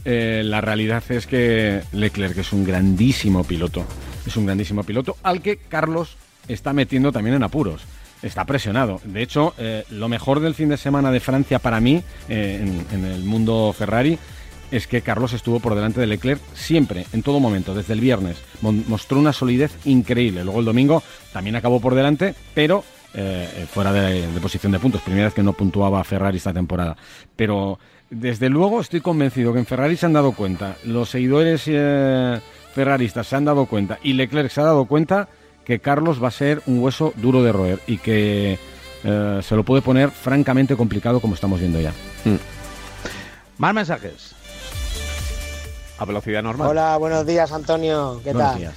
Eh, 0.05 0.43
la 0.45 0.61
realidad 0.61 1.03
es 1.09 1.27
que 1.27 1.83
Leclerc 1.91 2.39
es 2.39 2.53
un 2.53 2.65
grandísimo 2.65 3.43
piloto. 3.43 3.85
Es 4.25 4.37
un 4.37 4.47
grandísimo 4.47 4.85
piloto 4.85 5.17
al 5.25 5.43
que 5.43 5.57
Carlos 5.57 6.17
está 6.47 6.73
metiendo 6.73 7.11
también 7.11 7.35
en 7.35 7.43
apuros 7.43 7.85
está 8.25 8.45
presionado. 8.45 9.01
De 9.05 9.23
hecho, 9.23 9.55
eh, 9.59 9.85
lo 9.91 10.09
mejor 10.09 10.41
del 10.41 10.55
fin 10.55 10.69
de 10.71 10.77
semana 10.77 11.13
de 11.13 11.21
Francia 11.21 11.59
para 11.59 11.81
mí, 11.81 12.03
eh, 12.29 12.65
en, 12.91 13.05
el 13.05 13.23
mundo 13.23 13.75
Ferrari, 13.77 14.19
es 14.71 14.87
que 14.87 15.03
Carlos 15.03 15.35
estuvo 15.35 15.61
por 15.61 15.75
delante 15.75 16.01
de 16.01 16.07
Leclerc 16.07 16.41
siempre, 16.55 17.07
en 17.13 17.23
todo 17.23 17.39
momento, 17.39 17.75
desde 17.75 17.93
el 17.93 18.01
viernes. 18.01 18.39
Mostró 18.61 19.19
una 19.19 19.33
solidez 19.33 19.73
increíble. 19.85 20.43
Luego 20.43 20.61
el 20.61 20.67
domingo 20.67 21.03
también 21.33 21.55
acabó 21.55 21.81
por 21.81 21.95
delante, 21.95 22.35
pero 22.55 22.83
eh, 23.13 23.67
fuera 23.71 23.93
de, 23.93 24.27
posición 24.41 24.73
de 24.73 24.81
puntos. 24.81 25.03
Primera 25.03 25.27
vez 25.27 25.35
que 25.35 25.43
no 25.43 25.53
puntuaba 25.53 26.03
Ferrari 26.03 26.39
esta 26.39 26.53
temporada. 26.53 26.97
Pero 27.37 27.79
desde 28.11 28.49
luego 28.49 28.81
estoy 28.81 29.01
convencido 29.01 29.53
que 29.53 29.61
en 29.61 29.67
Ferrari 29.67 29.97
se 29.97 30.07
han 30.07 30.15
dado 30.15 30.33
cuenta, 30.33 30.77
los 30.85 31.11
seguidores 31.11 31.65
ferraristas 32.75 33.27
se 33.27 33.37
han 33.37 33.45
dado 33.45 33.67
cuenta 33.67 33.99
y 34.03 34.13
Leclerc 34.13 34.51
se 34.51 34.61
ha 34.61 34.65
dado 34.65 34.85
cuenta 34.85 35.29
que 35.65 35.81
Carlos 35.81 36.23
va 36.23 36.29
a 36.29 36.33
ser 36.33 36.63
un 36.67 36.81
hueso 36.81 37.13
duro 37.17 37.43
de 37.43 37.53
roer 37.53 37.81
y 37.87 37.99
que 37.99 38.59
eh, 39.03 39.41
se 39.43 39.57
lo 39.57 39.65
puede 39.65 39.83
poner 39.83 40.11
francamente 40.11 40.77
complicado 40.77 41.21
como 41.21 41.35
estamos 41.35 41.61
viendo 41.61 41.81
ya. 41.81 41.93
Mm. 42.25 42.37
Más 43.59 43.75
mensajes. 43.75 44.35
A 45.99 46.05
velocidad 46.05 46.43
normal. 46.43 46.69
Hola, 46.69 46.97
buenos 46.97 47.27
días 47.27 47.53
Antonio. 47.53 48.21
¿Qué 48.25 48.33
buenos 48.33 48.53
tal? 48.53 48.59
Días. 48.61 48.75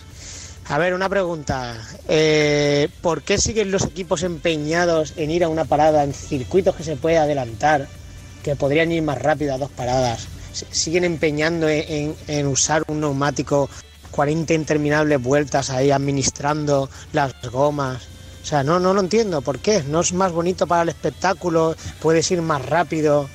A 0.69 0.77
ver, 0.77 0.93
una 0.93 1.07
pregunta. 1.07 1.77
Eh, 2.07 2.89
¿Por 3.01 3.21
qué 3.21 3.37
siguen 3.37 3.71
los 3.71 3.85
equipos 3.85 4.23
empeñados 4.23 5.13
en 5.15 5.31
ir 5.31 5.43
a 5.43 5.49
una 5.49 5.65
parada 5.65 6.03
en 6.03 6.13
circuitos 6.13 6.75
que 6.75 6.83
se 6.83 6.97
puede 6.97 7.17
adelantar, 7.17 7.87
que 8.43 8.55
podrían 8.55 8.91
ir 8.91 9.01
más 9.01 9.21
rápido 9.21 9.55
a 9.55 9.57
dos 9.57 9.71
paradas? 9.71 10.27
¿Siguen 10.51 11.05
empeñando 11.05 11.67
en 11.69 12.47
usar 12.47 12.83
un 12.87 12.99
neumático 12.99 13.69
40 14.11 14.53
interminables 14.53 15.21
vueltas 15.21 15.69
ahí 15.69 15.91
administrando 15.91 16.89
las 17.13 17.33
gomas. 17.51 18.03
O 18.41 18.45
sea, 18.45 18.63
no, 18.63 18.79
no 18.79 18.93
lo 18.93 19.01
entiendo. 19.01 19.41
¿Por 19.41 19.59
qué? 19.59 19.83
¿No 19.83 19.99
es 19.99 20.13
más 20.13 20.31
bonito 20.31 20.67
para 20.67 20.83
el 20.83 20.89
espectáculo? 20.89 21.75
¿Puedes 22.01 22.31
ir 22.31 22.41
más 22.41 22.65
rápido? 22.65 23.29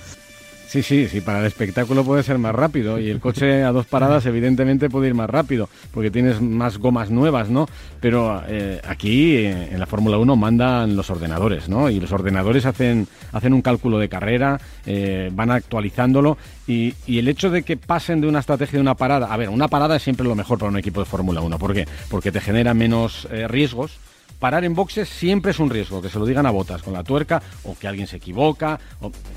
Sí, 0.73 0.83
sí, 0.83 1.07
sí, 1.07 1.21
para 1.21 1.41
el 1.41 1.45
espectáculo 1.45 2.03
puede 2.03 2.23
ser 2.23 2.39
más 2.39 2.55
rápido 2.55 2.99
y 2.99 3.11
el 3.11 3.21
coche 3.21 3.63
a 3.63 3.73
dos 3.73 3.85
paradas 3.85 4.25
evidentemente 4.25 4.89
puede 4.89 5.09
ir 5.09 5.15
más 5.15 5.29
rápido 5.29 5.69
porque 5.93 6.11
tienes 6.11 6.41
más 6.41 6.79
gomas 6.79 7.11
nuevas, 7.11 7.51
¿no? 7.51 7.69
Pero 8.01 8.43
eh, 8.49 8.81
aquí 8.83 9.37
eh, 9.37 9.69
en 9.71 9.79
la 9.79 9.85
Fórmula 9.85 10.17
1 10.17 10.35
mandan 10.35 10.97
los 10.97 11.11
ordenadores, 11.11 11.69
¿no? 11.69 11.91
Y 11.91 12.01
los 12.01 12.11
ordenadores 12.11 12.65
hacen, 12.65 13.07
hacen 13.33 13.53
un 13.53 13.61
cálculo 13.61 13.99
de 13.99 14.09
carrera, 14.09 14.59
eh, 14.87 15.29
van 15.31 15.51
actualizándolo 15.51 16.39
y, 16.67 16.95
y, 17.07 17.19
el 17.19 17.29
hecho 17.29 17.51
de 17.51 17.65
que 17.65 17.77
pasen 17.77 18.23
de 18.23 18.29
una 18.29 18.39
estrategia 18.39 18.79
de 18.79 18.81
una 18.81 18.95
parada, 18.95 19.27
a 19.27 19.37
ver, 19.37 19.51
una 19.51 19.69
parada 19.69 19.97
es 19.97 20.03
siempre 20.03 20.27
lo 20.27 20.35
mejor 20.35 20.59
para 20.59 20.71
un 20.71 20.79
equipo 20.79 21.01
de 21.01 21.07
Fórmula 21.07 21.43
1, 21.43 21.59
¿por 21.59 21.75
qué? 21.75 21.87
Porque 22.09 22.33
te 22.33 22.41
genera 22.41 22.73
menos 22.73 23.29
riesgos 23.47 23.99
parar 24.43 24.65
en 24.65 24.75
boxes 24.75 25.09
siempre 25.09 25.53
es 25.53 25.61
un 25.61 25.71
riesgo, 25.71 26.03
que 26.03 26.09
se 26.09 26.19
lo 26.19 26.27
digan 26.27 26.47
a 26.47 26.51
botas 26.51 26.83
con 26.83 26.93
la 26.93 27.05
tuerca 27.05 27.41
o 27.63 27.79
que 27.79 27.87
alguien 27.87 28.09
se 28.09 28.17
equivoca. 28.17 28.81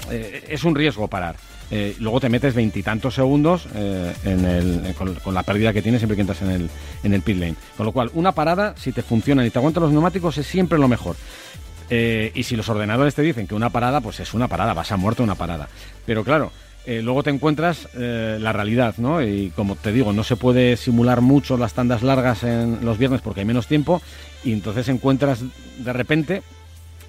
Eh, 0.10 0.48
es 0.50 0.63
un 0.63 0.74
riesgo 0.74 1.08
parar. 1.08 1.36
Eh, 1.70 1.96
luego 2.00 2.20
te 2.20 2.28
metes 2.28 2.56
veintitantos 2.56 3.13
segundos 3.13 3.68
eh, 3.76 4.94
con, 5.24 5.34
la 5.36 5.44
pérdida 5.44 5.74
que 5.74 5.84
tienes 5.84 6.02
siempre 6.02 6.15
que 6.15 6.22
entras 6.22 6.41
en 6.41 6.50
el, 6.50 6.70
en 7.04 7.13
el 7.13 7.22
pit 7.22 7.38
lane. 7.38 7.56
Con 7.78 7.86
lo 7.86 7.91
cual, 7.91 8.10
una 8.15 8.32
parada, 8.32 8.74
si 8.78 8.91
te 8.91 9.04
funcionan 9.04 9.46
y 9.46 9.52
te 9.52 9.60
aguantan 9.60 9.84
los 9.84 9.91
neumáticos, 9.91 10.39
es 10.39 10.48
siempre 10.48 10.80
lo 10.80 10.88
mejor. 10.88 11.15
y 11.88 12.41
si 12.41 12.56
los 12.56 12.68
ordenadores 12.68 13.13
te 13.13 13.22
dicen 13.22 13.46
que 13.46 13.54
una 13.54 13.70
parada, 13.70 14.02
pues 14.02 14.20
es 14.20 14.34
una 14.34 14.48
parada, 14.48 14.74
vas 14.74 14.91
a 14.91 14.98
muerte 14.98 15.22
una 15.22 15.36
parada. 15.36 15.70
Pero 16.08 16.24
claro, 16.24 16.52
luego 16.88 17.24
te 17.24 17.30
encuentras 17.30 17.88
la 17.93 18.54
realidad, 18.54 18.95
¿no? 18.98 19.21
Y 19.21 19.52
como 19.56 19.76
te 19.76 19.91
digo, 19.91 20.13
no 20.13 20.24
se 20.24 20.36
puede 20.36 20.78
simular 20.78 21.21
mucho 21.21 21.58
las 21.58 21.74
tandas 21.74 22.04
largas 22.04 22.43
en 22.43 22.84
los 22.84 22.98
viernes 22.98 23.21
porque 23.21 23.41
hay 23.41 23.45
menos 23.45 23.67
tiempo 23.67 24.02
y 24.43 24.54
entonces 24.54 24.88
encuentras 24.89 25.41
de 25.80 25.93
repente 25.93 26.43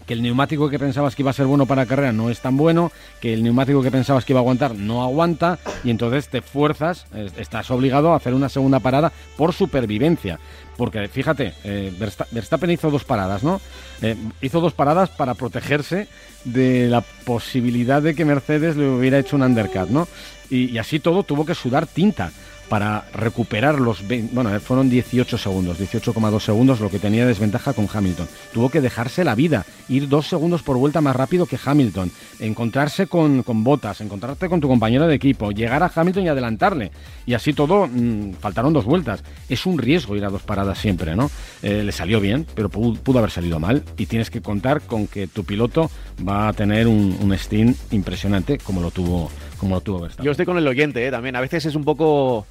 que 0.07 0.14
el 0.14 0.23
neumático 0.23 0.71
que 0.71 0.79
pensabas 0.79 1.14
que 1.14 1.23
iba 1.23 1.31
a 1.31 1.35
ser 1.35 1.47
bueno 1.47 1.66
para 1.66 1.87
carrera 1.87 2.12
no 2.12 2.31
es 2.31 2.40
tan 2.40 2.57
bueno, 2.57 2.92
que 3.21 3.35
el 3.35 3.42
neumático 3.42 3.83
que 3.83 3.90
pensabas 3.90 4.25
que 4.25 4.33
iba 4.33 4.40
a 4.40 4.42
aguantar 4.42 4.75
no 4.75 5.03
aguanta 5.03 5.59
y 5.85 5.90
entonces 5.90 6.29
te 6.29 6.40
fuerzas, 6.40 7.07
estás 7.37 7.71
obligado 7.71 8.12
a 8.12 8.16
hacer 8.16 8.33
una 8.33 8.49
segunda 8.49 8.81
parada 8.81 9.12
por 9.37 9.53
supervivencia. 9.53 10.38
Porque 10.77 11.09
fíjate, 11.09 11.55
eh, 11.64 11.92
Verstappen 12.31 12.71
hizo 12.71 12.90
dos 12.90 13.05
paradas, 13.05 13.42
¿no? 13.42 13.61
Eh, 14.03 14.14
hizo 14.42 14.61
dos 14.61 14.75
paradas 14.75 15.09
para 15.11 15.35
protegerse 15.35 16.07
de 16.45 16.87
la 16.88 17.01
posibilidad 17.01 18.03
de 18.03 18.14
que 18.14 18.25
Mercedes 18.25 18.77
le 18.77 18.88
hubiera 18.88 19.19
hecho 19.19 19.37
un 19.37 19.42
undercut, 19.42 19.88
¿no? 19.88 20.07
y 20.49 20.79
así 20.79 21.01
todo 21.01 21.25
tuvo 21.25 21.45
que 21.45 21.57
sudar 21.57 21.88
tinta 21.88 22.31
para 22.69 23.05
recuperar 23.13 23.81
los 23.81 24.07
20, 24.07 24.35
bueno, 24.35 24.59
fueron 24.61 24.91
18 24.91 25.39
segundos, 25.39 25.79
18,2 25.79 26.41
segundos 26.41 26.81
lo 26.81 26.91
que 26.91 26.99
tenía 26.99 27.27
desventaja 27.27 27.73
con 27.73 27.89
Hamilton. 27.93 28.29
Tuvo 28.53 28.71
que 28.71 28.81
dejarse 28.81 29.25
la 29.25 29.35
vida, 29.35 29.65
ir 29.89 30.09
dos 30.09 30.27
segundos 30.27 30.63
por 30.63 30.77
vuelta 30.77 31.01
más 31.01 31.15
rápido 31.15 31.47
que 31.47 31.59
Hamilton, 31.63 32.11
encontrarse 32.41 33.07
con, 33.07 33.43
con 33.43 33.63
botas, 33.63 34.01
encontrarte 34.01 34.49
con 34.49 34.61
tu 34.61 34.69
compañero 34.69 35.07
de 35.07 35.15
equipo, 35.15 35.53
llegar 35.53 35.83
a 35.83 35.93
Hamilton 35.95 36.25
y 36.25 36.29
adelantarle. 36.29 36.91
Y 37.25 37.35
así 37.35 37.53
todo, 37.53 37.87
mm, 37.87 38.35
faltaron 38.41 38.73
dos 38.73 38.85
vueltas. 38.85 39.23
Es 39.49 39.67
un 39.67 39.79
riesgo 39.79 40.17
ir 40.17 40.25
a 40.25 40.31
dos 40.31 40.43
paradas 40.43 40.79
siempre, 40.79 41.15
¿no? 41.15 41.31
Eh, 41.63 41.83
le 41.85 41.93
salió 41.93 42.21
bien, 42.21 42.47
pero 42.55 42.69
pudo, 42.69 43.19
haber 43.19 43.31
salido 43.31 43.59
mal 43.59 43.83
y 43.97 44.07
tienes 44.07 44.31
que 44.31 44.43
contar 44.43 44.83
con 44.83 45.07
que 45.07 45.27
tu 45.27 45.45
piloto 45.45 45.91
va 46.27 46.49
a 46.49 46.53
tener 46.53 46.87
un, 46.87 47.17
un 47.21 47.37
Steam 47.39 47.75
impresionante 47.91 48.59
como 48.59 48.81
lo 48.81 48.91
tuvo 48.91 49.31
como 49.59 49.77
lo 49.77 49.81
tuvo 49.81 50.01
Verstappen. 50.01 50.25
Yo 50.25 50.31
estoy 50.31 50.47
con 50.47 50.59
el 50.59 50.69
oyente, 50.69 51.07
¿eh? 51.07 51.11
también. 51.11 51.37
A 51.37 51.41
veces 51.41 51.65
es 51.67 51.75
un 51.75 51.85
poco 51.85 52.47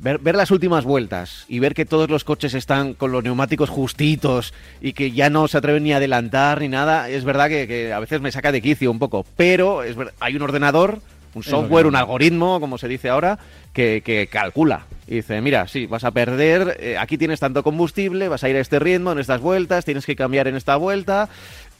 ver, 0.00 0.34
las 0.34 0.50
últimas 0.50 0.84
vueltas 0.84 1.44
y 1.48 1.58
ver 1.58 1.74
que 1.74 1.84
todos 1.84 2.08
los 2.10 2.24
coches 2.24 2.54
están 2.54 2.94
con 2.94 3.12
los 3.12 3.22
neumáticos 3.22 3.68
justitos 3.68 4.54
y 4.80 4.94
que 4.94 5.12
ya 5.12 5.30
no 5.30 5.46
se 5.48 5.58
atreven 5.58 5.84
ni 5.84 5.92
a 5.92 5.98
adelantar 5.98 6.60
ni 6.60 6.68
nada, 6.68 7.08
es 7.08 7.24
verdad 7.24 7.48
que, 7.48 7.92
a 7.92 8.00
veces 8.00 8.20
me 8.20 8.32
saca 8.32 8.52
de 8.52 8.62
quicio 8.62 8.90
un 8.90 8.98
poco. 8.98 9.26
Pero 9.36 9.82
es 9.82 9.96
hay 10.20 10.36
un 10.36 10.42
ordenador, 10.42 11.00
un 11.34 11.42
software, 11.42 11.86
un 11.86 11.96
algoritmo, 11.96 12.60
como 12.60 12.78
se 12.78 12.88
dice 12.88 13.08
ahora, 13.08 13.38
que, 13.72 14.02
que 14.04 14.26
calcula. 14.26 14.86
Y 15.06 15.16
dice, 15.16 15.40
mira, 15.40 15.68
sí, 15.68 15.86
vas 15.86 16.04
a 16.04 16.12
perder, 16.12 16.76
eh, 16.80 16.96
aquí 16.96 17.18
tienes 17.18 17.40
tanto 17.40 17.62
combustible, 17.62 18.28
vas 18.28 18.44
a 18.44 18.48
ir 18.48 18.56
a 18.56 18.60
este 18.60 18.78
ritmo 18.78 19.12
en 19.12 19.18
estas 19.18 19.40
vueltas, 19.40 19.84
tienes 19.84 20.06
que 20.06 20.16
cambiar 20.16 20.48
en 20.48 20.56
esta 20.56 20.76
vuelta, 20.76 21.28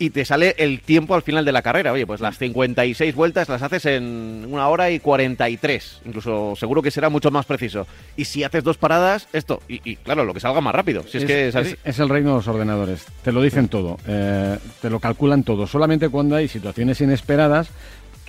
y 0.00 0.10
te 0.10 0.24
sale 0.24 0.54
el 0.56 0.80
tiempo 0.80 1.14
al 1.14 1.20
final 1.20 1.44
de 1.44 1.52
la 1.52 1.60
carrera. 1.60 1.92
Oye, 1.92 2.06
pues 2.06 2.22
las 2.22 2.38
56 2.38 3.14
vueltas 3.14 3.50
las 3.50 3.60
haces 3.60 3.84
en 3.84 4.46
una 4.48 4.66
hora 4.68 4.90
y 4.90 4.98
43. 4.98 6.00
Incluso 6.06 6.56
seguro 6.56 6.80
que 6.80 6.90
será 6.90 7.10
mucho 7.10 7.30
más 7.30 7.44
preciso. 7.44 7.86
Y 8.16 8.24
si 8.24 8.42
haces 8.42 8.64
dos 8.64 8.78
paradas, 8.78 9.28
esto. 9.34 9.60
Y, 9.68 9.96
claro, 9.96 10.24
lo 10.24 10.32
que 10.32 10.40
salga 10.40 10.62
más 10.62 10.74
rápido. 10.74 11.02
Si 11.02 11.18
es, 11.18 11.24
que 11.26 11.48
es 11.48 11.54
así. 11.54 11.76
Es, 11.84 11.98
el 11.98 12.08
reino 12.08 12.30
de 12.30 12.36
los 12.36 12.48
ordenadores. 12.48 13.04
Te 13.22 13.30
lo 13.30 13.42
dicen 13.42 13.68
todo. 13.68 13.98
Eh, 14.06 14.56
te 14.80 14.88
lo 14.88 15.00
calculan 15.00 15.44
todo. 15.44 15.66
Solamente 15.66 16.08
cuando 16.08 16.34
hay 16.34 16.48
situaciones 16.48 16.98
inesperadas 17.02 17.68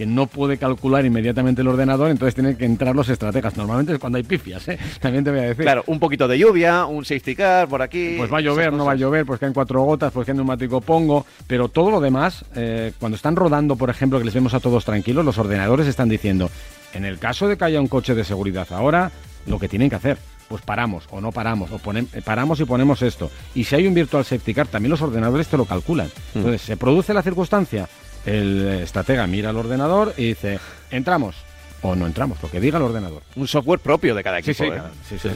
que 0.02 0.08
no 0.08 0.26
puede 0.26 0.58
calcular 0.58 1.06
inmediatamente 1.06 1.62
el 1.62 1.68
ordenador, 1.68 2.10
entonces 2.10 2.34
tienen 2.34 2.56
que 2.56 2.66
entrar 2.66 2.96
los 2.96 3.08
estrategas. 3.08 3.56
Normalmente 3.56 3.94
es 3.94 4.00
cuando 4.00 4.18
hay 4.18 4.24
pifias, 4.24 4.68
¿eh? 4.68 4.80
también 5.00 5.24
te 5.24 5.30
voy 5.30 5.42
a 5.42 5.44
decir. 5.44 5.64
Claro, 5.64 5.84
un 5.86 6.00
poquito 6.00 6.28
de 6.28 6.40
lluvia, 6.40 6.86
un 6.88 7.06
safety 7.06 7.36
car 7.36 7.68
por 7.68 7.84
aquí. 7.84 8.16
Pues 8.18 8.34
va 8.34 8.40
a 8.40 8.42
llover, 8.42 8.74
no 8.74 8.84
va 8.84 8.94
a 8.94 8.96
llover, 8.96 9.28
pues 9.28 9.40
caen 9.40 9.54
cuatro 9.54 9.84
gotas, 9.84 10.12
pues 10.12 10.26
qué 10.26 10.34
neumático 10.34 10.82
pongo, 10.82 11.28
pero 11.46 11.70
todo 11.70 11.92
lo 11.92 12.02
demás, 12.02 12.44
eh, 12.56 12.94
cuando 13.00 13.16
están 13.16 13.36
rodando, 13.36 13.76
por 13.76 13.92
ejemplo, 13.92 14.18
que 14.18 14.26
les 14.26 14.34
vemos 14.34 14.56
a 14.56 14.60
todos 14.60 14.86
tranquilos, 14.86 15.24
los 15.24 15.38
ordenadores 15.38 15.86
están 15.86 16.10
diciendo, 16.10 16.50
en 16.94 17.06
el 17.06 17.20
caso 17.20 17.48
de 17.48 17.56
que 17.56 17.66
haya 17.66 17.80
un 17.80 17.88
coche 17.88 18.16
de 18.16 18.24
seguridad 18.24 18.66
ahora, 18.72 19.12
lo 19.46 19.60
que 19.60 19.70
tienen 19.70 19.88
que 19.88 19.98
hacer 19.98 20.18
pues 20.50 20.64
paramos 20.64 21.06
o 21.12 21.22
no 21.22 21.32
paramos, 21.32 21.72
o 21.72 21.80
eh, 21.94 22.22
paramos 22.26 22.60
y 22.60 22.66
ponemos 22.66 23.02
esto. 23.04 23.32
Y 23.56 23.64
si 23.64 23.76
hay 23.76 23.88
un 23.88 23.94
virtual 23.94 24.26
safety 24.26 24.54
car, 24.54 24.68
también 24.68 24.90
los 24.90 25.02
ordenadores 25.02 25.48
te 25.48 25.56
lo 25.56 25.64
calculan. 25.64 26.08
Hmm. 26.08 26.40
Entonces, 26.40 26.62
se 26.64 26.76
produce 26.76 27.14
la 27.14 27.22
circunstancia, 27.22 27.88
el 28.26 28.82
estratega 28.82 29.28
mira 29.28 29.50
al 29.50 29.58
ordenador 29.58 30.14
y 30.18 30.30
dice, 30.30 30.60
entramos 30.90 31.36
o 31.82 31.96
no 31.96 32.06
entramos, 32.06 32.42
lo 32.42 32.50
que 32.50 32.60
diga 32.60 32.78
el 32.78 32.84
ordenador. 32.84 33.24
Un 33.36 33.48
software 33.48 33.80
propio 33.80 34.14
de 34.16 34.24
cada 34.24 34.40
equipo. 34.40 34.64
¿eh? 34.64 34.82
sí, 35.08 35.18
sí, 35.18 35.30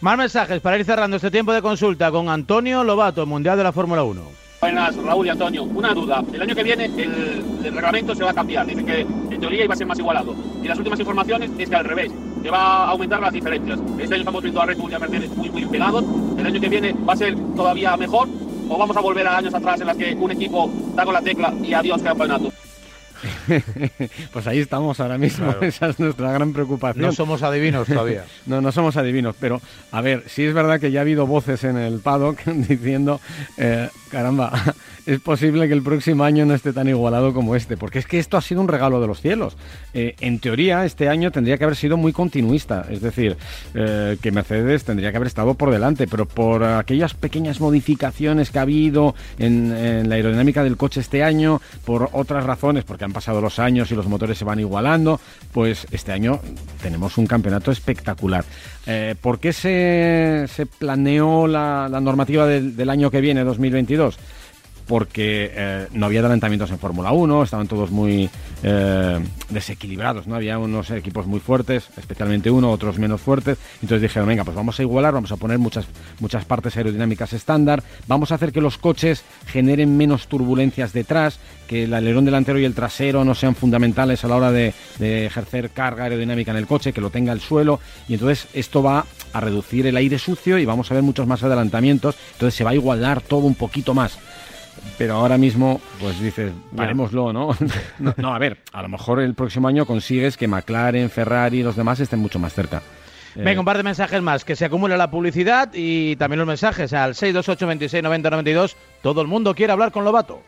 Más 0.00 0.18
mensajes 0.18 0.60
para 0.60 0.78
ir 0.78 0.84
cerrando 0.84 1.16
este 1.16 1.30
tiempo 1.30 1.52
de 1.52 1.62
consulta 1.62 2.10
con 2.10 2.28
Antonio 2.28 2.84
Lobato, 2.84 3.24
Mundial 3.26 3.56
de 3.56 3.64
la 3.64 3.72
Fórmula 3.72 4.02
1. 4.02 4.40
Buenas, 4.60 4.94
Raúl 4.96 5.26
y 5.26 5.30
Antonio. 5.30 5.62
Una 5.64 5.94
duda. 5.94 6.22
El 6.34 6.42
año 6.42 6.54
que 6.54 6.62
viene 6.62 6.84
el, 6.84 7.72
reglamento 7.72 8.14
se 8.14 8.22
va 8.22 8.30
a 8.30 8.34
cambiar. 8.34 8.66
Dice 8.66 8.84
que 8.84 9.00
en 9.00 9.40
teoría 9.40 9.64
iba 9.64 9.72
a 9.72 9.76
ser 9.76 9.86
más 9.86 9.98
igualado. 9.98 10.34
Y 10.62 10.68
las 10.68 10.76
últimas 10.76 11.00
informaciones 11.00 11.50
es 11.58 11.70
que 11.70 11.76
al 11.76 11.84
revés, 11.86 12.12
que 12.42 12.50
va 12.50 12.84
a 12.84 12.90
aumentar 12.90 13.22
las 13.22 13.32
diferencias. 13.32 13.80
Este 13.98 14.14
año 14.14 14.20
estamos 14.20 14.42
viendo 14.42 14.60
a 14.60 14.66
Red 14.66 14.76
Bull 14.76 14.90
y 14.90 14.94
a 14.94 14.98
Mercedes 14.98 15.30
muy, 15.34 15.48
muy 15.48 15.64
pegados. 15.64 16.04
El 16.36 16.46
año 16.46 16.60
que 16.60 16.68
viene 16.68 16.94
va 17.08 17.14
a 17.14 17.16
ser 17.16 17.34
todavía 17.56 17.96
mejor. 17.96 18.28
¿O 18.70 18.78
vamos 18.78 18.96
a 18.96 19.00
volver 19.00 19.26
a 19.26 19.36
años 19.36 19.52
atrás 19.52 19.80
en 19.80 19.88
las 19.88 19.96
que 19.96 20.14
un 20.14 20.30
equipo 20.30 20.70
da 20.94 21.04
con 21.04 21.12
la 21.12 21.20
tecla 21.20 21.52
y 21.60 21.74
adiós 21.74 22.00
campeonato? 22.02 22.52
pues 24.32 24.46
ahí 24.46 24.58
estamos 24.58 25.00
ahora 25.00 25.18
mismo, 25.18 25.54
esa 25.60 25.88
es 25.88 25.98
nuestra 25.98 26.32
gran 26.32 26.52
preocupación. 26.52 27.04
No 27.04 27.12
somos 27.12 27.42
adivinos 27.42 27.86
todavía. 27.86 28.24
no, 28.46 28.60
no 28.60 28.72
somos 28.72 28.96
adivinos, 28.96 29.36
pero 29.38 29.60
a 29.92 30.00
ver, 30.00 30.24
sí 30.26 30.44
es 30.44 30.54
verdad 30.54 30.80
que 30.80 30.90
ya 30.90 31.00
ha 31.00 31.02
habido 31.02 31.26
voces 31.26 31.64
en 31.64 31.76
el 31.76 32.00
paddock 32.00 32.44
diciendo, 32.44 33.20
eh, 33.58 33.88
caramba, 34.10 34.52
es 35.06 35.20
posible 35.20 35.68
que 35.68 35.74
el 35.74 35.82
próximo 35.82 36.24
año 36.24 36.46
no 36.46 36.54
esté 36.54 36.72
tan 36.72 36.88
igualado 36.88 37.32
como 37.32 37.56
este, 37.56 37.76
porque 37.76 37.98
es 37.98 38.06
que 38.06 38.18
esto 38.18 38.36
ha 38.36 38.42
sido 38.42 38.60
un 38.60 38.68
regalo 38.68 39.00
de 39.00 39.06
los 39.06 39.20
cielos. 39.20 39.56
Eh, 39.94 40.14
en 40.20 40.38
teoría, 40.38 40.84
este 40.84 41.08
año 41.08 41.30
tendría 41.30 41.58
que 41.58 41.64
haber 41.64 41.76
sido 41.76 41.96
muy 41.96 42.12
continuista, 42.12 42.86
es 42.90 43.00
decir, 43.00 43.36
eh, 43.74 44.16
que 44.20 44.30
Mercedes 44.30 44.84
tendría 44.84 45.10
que 45.10 45.16
haber 45.16 45.28
estado 45.28 45.54
por 45.54 45.70
delante, 45.70 46.06
pero 46.06 46.26
por 46.26 46.64
aquellas 46.64 47.14
pequeñas 47.14 47.60
modificaciones 47.60 48.50
que 48.50 48.58
ha 48.58 48.62
habido 48.62 49.14
en, 49.38 49.72
en 49.72 50.08
la 50.08 50.16
aerodinámica 50.16 50.62
del 50.64 50.76
coche 50.76 51.00
este 51.00 51.22
año, 51.22 51.60
por 51.84 52.10
otras 52.12 52.44
razones, 52.44 52.84
porque 52.84 53.04
han 53.04 53.09
pasado 53.12 53.40
los 53.40 53.58
años 53.58 53.90
y 53.90 53.94
los 53.94 54.06
motores 54.06 54.38
se 54.38 54.44
van 54.44 54.60
igualando, 54.60 55.20
pues 55.52 55.86
este 55.90 56.12
año 56.12 56.40
tenemos 56.82 57.18
un 57.18 57.26
campeonato 57.26 57.70
espectacular. 57.70 58.44
Eh, 58.86 59.14
¿Por 59.20 59.38
qué 59.38 59.52
se, 59.52 60.46
se 60.48 60.66
planeó 60.66 61.46
la, 61.46 61.88
normativa 62.00 62.46
del, 62.46 62.76
del 62.76 62.90
año 62.90 63.10
que 63.10 63.20
viene, 63.20 63.44
2022? 63.44 64.18
Porque 64.90 65.52
eh, 65.54 65.86
no 65.92 66.06
había 66.06 66.18
adelantamientos 66.18 66.68
en 66.72 66.80
Fórmula 66.80 67.12
1, 67.12 67.44
estaban 67.44 67.68
todos 67.68 67.92
muy 67.92 68.28
eh, 68.64 69.20
desequilibrados, 69.48 70.26
¿no? 70.26 70.34
Había 70.34 70.58
unos 70.58 70.90
equipos 70.90 71.28
muy 71.28 71.38
fuertes, 71.38 71.88
especialmente 71.96 72.50
uno, 72.50 72.72
otros 72.72 72.98
menos 72.98 73.20
fuertes. 73.20 73.56
Entonces 73.74 74.02
dijeron, 74.02 74.28
venga, 74.28 74.42
pues 74.42 74.56
vamos 74.56 74.80
a 74.80 74.82
igualar, 74.82 75.14
vamos 75.14 75.30
a 75.30 75.36
poner 75.36 75.60
muchas, 75.60 75.84
muchas 76.18 76.44
partes 76.44 76.76
aerodinámicas 76.76 77.32
estándar, 77.34 77.84
vamos 78.08 78.32
a 78.32 78.34
hacer 78.34 78.50
que 78.50 78.60
los 78.60 78.78
coches 78.78 79.22
generen 79.46 79.96
menos 79.96 80.26
turbulencias 80.26 80.92
detrás, 80.92 81.38
que 81.68 81.84
el 81.84 81.94
alerón 81.94 82.24
delantero 82.24 82.58
y 82.58 82.64
el 82.64 82.74
trasero 82.74 83.24
no 83.24 83.36
sean 83.36 83.54
fundamentales 83.54 84.24
a 84.24 84.28
la 84.28 84.34
hora 84.34 84.50
de, 84.50 84.74
de 84.98 85.26
ejercer 85.26 85.70
carga 85.70 86.02
aerodinámica 86.02 86.50
en 86.50 86.56
el 86.56 86.66
coche, 86.66 86.92
que 86.92 87.00
lo 87.00 87.10
tenga 87.10 87.32
el 87.32 87.40
suelo. 87.40 87.78
Y 88.08 88.14
entonces 88.14 88.48
esto 88.54 88.82
va 88.82 89.06
a 89.32 89.40
reducir 89.40 89.86
el 89.86 89.96
aire 89.96 90.18
sucio 90.18 90.58
y 90.58 90.64
vamos 90.64 90.90
a 90.90 90.94
ver 90.94 91.04
muchos 91.04 91.28
más 91.28 91.44
adelantamientos. 91.44 92.16
Entonces 92.32 92.56
se 92.56 92.64
va 92.64 92.70
a 92.70 92.74
igualar 92.74 93.20
todo 93.20 93.46
un 93.46 93.54
poquito 93.54 93.94
más 93.94 94.18
pero 94.98 95.14
ahora 95.14 95.38
mismo, 95.38 95.80
pues 95.98 96.20
dices, 96.20 96.52
parémoslo, 96.76 97.32
¿no? 97.32 97.56
¿no? 98.16 98.34
a 98.34 98.38
ver, 98.38 98.58
a 98.72 98.82
lo 98.82 98.88
mejor 98.88 99.20
el 99.20 99.34
próximo 99.34 99.68
año 99.68 99.86
consigues 99.86 100.36
que 100.36 100.48
McLaren, 100.48 101.10
Ferrari 101.10 101.60
y 101.60 101.62
los 101.62 101.76
demás 101.76 102.00
estén 102.00 102.18
mucho 102.18 102.38
más 102.38 102.52
cerca. 102.52 102.82
Venga, 103.34 103.60
un 103.60 103.64
par 103.66 103.76
de 103.76 103.82
mensajes 103.82 104.20
más, 104.20 104.44
que 104.44 104.56
se 104.56 104.64
acumule 104.64 104.96
la 104.96 105.10
publicidad 105.10 105.70
y 105.72 106.16
también 106.16 106.38
los 106.38 106.48
mensajes 106.48 106.92
al 106.92 107.14
628 107.14 107.66
26 107.66 108.02
90 108.02 108.30
92. 108.30 108.76
Todo 109.02 109.22
el 109.22 109.28
mundo 109.28 109.54
quiere 109.54 109.72
hablar 109.72 109.92
con 109.92 110.04
Lobato. 110.04 110.40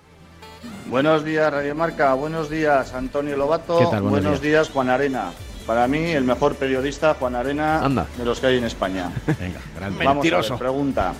Buenos 0.88 1.24
días, 1.24 1.50
Radio 1.52 1.74
Marca. 1.74 2.12
Buenos 2.14 2.50
días, 2.50 2.92
Antonio 2.92 3.36
Lobato. 3.36 3.90
Buenos, 4.02 4.40
días. 4.40 4.68
Juan 4.68 4.90
Arena. 4.90 5.30
Para 5.66 5.86
mí, 5.86 6.10
el 6.10 6.24
mejor 6.24 6.56
periodista, 6.56 7.14
Juan 7.14 7.36
Arena, 7.36 7.80
de 8.18 8.24
los 8.24 8.40
que 8.40 8.48
hay 8.48 8.58
en 8.58 8.64
España. 8.64 9.10
Venga, 9.26 9.60
Vamos 10.04 10.26
A 10.26 10.38
ver, 10.38 10.58
pregunta. 10.58 11.14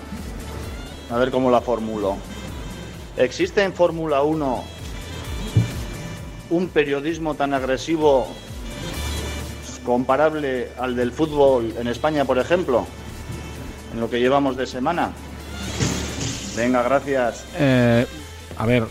A 1.10 1.16
ver 1.16 1.30
cómo 1.30 1.50
la 1.50 1.60
formulo. 1.60 2.16
¿Existe 3.16 3.62
en 3.62 3.72
Fórmula 3.72 4.22
1 4.22 4.64
un 6.50 6.68
periodismo 6.68 7.34
tan 7.34 7.52
agresivo 7.54 8.26
comparable 9.84 10.68
al 10.78 10.96
del 10.96 11.12
fútbol 11.12 11.74
en 11.78 11.88
España, 11.88 12.24
por 12.24 12.38
ejemplo, 12.38 12.86
en 13.92 14.00
lo 14.00 14.08
que 14.08 14.18
llevamos 14.18 14.56
de 14.56 14.66
semana? 14.66 15.12
Venga, 16.56 16.82
gracias. 16.82 17.44
Eh, 17.58 18.06
a 18.56 18.66
ver, 18.66 18.84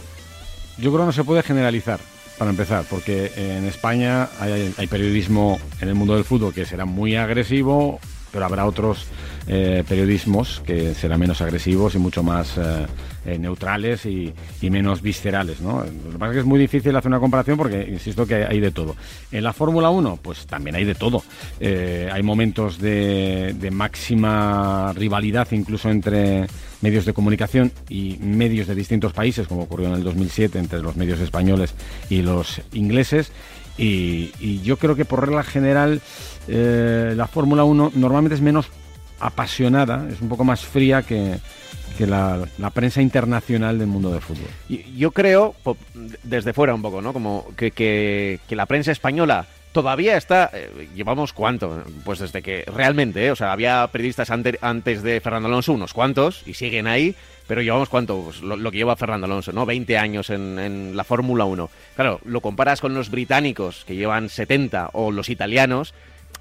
yo 0.77 0.91
creo 0.91 0.99
que 1.01 1.05
no 1.05 1.11
se 1.11 1.23
puede 1.23 1.43
generalizar, 1.43 1.99
para 2.37 2.51
empezar, 2.51 2.85
porque 2.89 3.31
en 3.35 3.65
España 3.65 4.29
hay, 4.39 4.87
periodismo 4.87 5.59
en 5.79 5.89
el 5.89 5.95
mundo 5.95 6.15
del 6.15 6.25
fútbol 6.25 6.53
que 6.53 6.65
será 6.65 6.85
muy 6.85 7.15
agresivo, 7.15 7.99
pero 8.31 8.45
habrá 8.45 8.65
otros 8.65 9.05
eh, 9.47 9.83
periodismos 9.87 10.61
que 10.65 10.93
serán 10.93 11.19
menos 11.19 11.41
agresivos 11.41 11.95
y 11.95 11.99
mucho 11.99 12.23
más 12.23 12.57
eh, 12.57 12.85
eh, 13.25 13.37
neutrales 13.37 14.05
y, 14.05 14.33
menos 14.61 15.01
viscerales. 15.01 15.61
¿no? 15.61 15.83
Lo 15.83 16.11
que 16.11 16.17
pasa 16.17 16.31
es 16.31 16.33
que 16.35 16.39
es 16.39 16.45
muy 16.45 16.59
difícil 16.59 16.95
hacer 16.95 17.09
una 17.09 17.19
comparación 17.19 17.57
porque, 17.57 17.87
insisto, 17.89 18.25
que 18.25 18.45
hay 18.45 18.59
de 18.59 18.71
todo. 18.71 18.95
En 19.31 19.43
la 19.43 19.53
Fórmula 19.53 19.89
1, 19.89 20.19
pues 20.21 20.45
también 20.45 20.75
hay 20.75 20.85
de 20.85 20.95
todo. 20.95 21.23
hay 21.59 22.23
momentos 22.23 22.79
de, 22.79 23.69
máxima 23.71 24.93
rivalidad 24.93 25.47
incluso 25.51 25.89
entre 25.89 26.47
medios 26.81 27.05
de 27.05 27.13
comunicación 27.13 27.71
y 27.89 28.17
medios 28.21 28.67
de 28.67 28.75
distintos 28.75 29.13
países, 29.13 29.47
como 29.47 29.63
ocurrió 29.63 29.87
en 29.87 29.93
el 29.93 30.03
2007 30.03 30.59
entre 30.59 30.79
los 30.79 30.95
medios 30.95 31.19
españoles 31.19 31.73
y 32.09 32.21
los 32.21 32.61
ingleses. 32.73 33.31
Y, 33.77 34.31
y 34.39 34.61
yo 34.61 34.77
creo 34.77 34.95
que 34.95 35.05
por 35.05 35.21
regla 35.25 35.43
general 35.43 36.01
eh, 36.47 37.13
la 37.15 37.27
Fórmula 37.27 37.63
1 37.63 37.93
normalmente 37.95 38.35
es 38.35 38.41
menos 38.41 38.67
apasionada, 39.21 40.07
es 40.09 40.21
un 40.21 40.29
poco 40.29 40.43
más 40.43 40.61
fría 40.61 41.03
que, 41.03 41.39
la, 41.99 42.47
prensa 42.73 43.01
internacional 43.01 43.77
del 43.77 43.87
mundo 43.87 44.11
del 44.11 44.21
fútbol. 44.21 44.47
Yo 44.97 45.11
creo, 45.11 45.55
desde 46.23 46.53
fuera 46.53 46.73
un 46.73 46.81
poco, 46.81 47.01
¿no? 47.01 47.13
Como 47.13 47.45
que, 47.55 48.39
la 48.49 48.65
prensa 48.65 48.91
española 48.91 49.45
todavía 49.71 50.17
está, 50.17 50.49
eh, 50.51 50.89
llevamos 50.95 51.31
cuánto, 51.31 51.83
pues 52.03 52.19
desde 52.19 52.41
que 52.41 52.65
realmente, 52.65 53.25
eh, 53.25 53.31
o 53.31 53.35
sea, 53.37 53.53
había 53.53 53.87
periodistas 53.87 54.29
antes 54.29 55.01
de 55.01 55.21
Fernando 55.21 55.47
Alonso, 55.47 55.71
unos 55.71 55.93
cuantos, 55.93 56.43
y 56.45 56.55
siguen 56.55 56.87
ahí, 56.87 57.15
pero 57.47 57.61
llevamos 57.61 57.87
cuánto, 57.87 58.19
pues 58.19 58.41
lo, 58.41 58.71
que 58.71 58.77
lleva 58.77 58.97
Fernando 58.97 59.27
Alonso, 59.27 59.53
¿no? 59.53 59.65
20 59.65 59.97
años 59.97 60.29
en, 60.29 60.59
en 60.59 60.97
la 60.97 61.05
Fórmula 61.05 61.45
1. 61.45 61.69
Claro, 61.95 62.19
lo 62.25 62.41
comparas 62.41 62.81
con 62.81 62.93
los 62.93 63.11
británicos, 63.11 63.85
que 63.85 63.95
llevan 63.95 64.27
70, 64.27 64.89
o 64.93 65.11
los 65.11 65.29
italianos, 65.29 65.93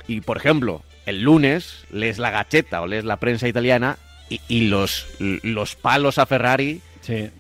y, 0.08 0.22
por 0.22 0.38
ejemplo, 0.38 0.82
el 1.06 1.22
lunes 1.22 1.84
lees 1.90 2.18
la 2.18 2.30
gacheta 2.30 2.80
o 2.82 2.86
lees 2.86 3.04
la 3.04 3.16
prensa 3.16 3.48
italiana 3.48 3.98
y, 4.48 4.68
los, 4.68 5.08
los 5.18 5.74
palos 5.74 6.18
a 6.18 6.26
Ferrari 6.26 6.80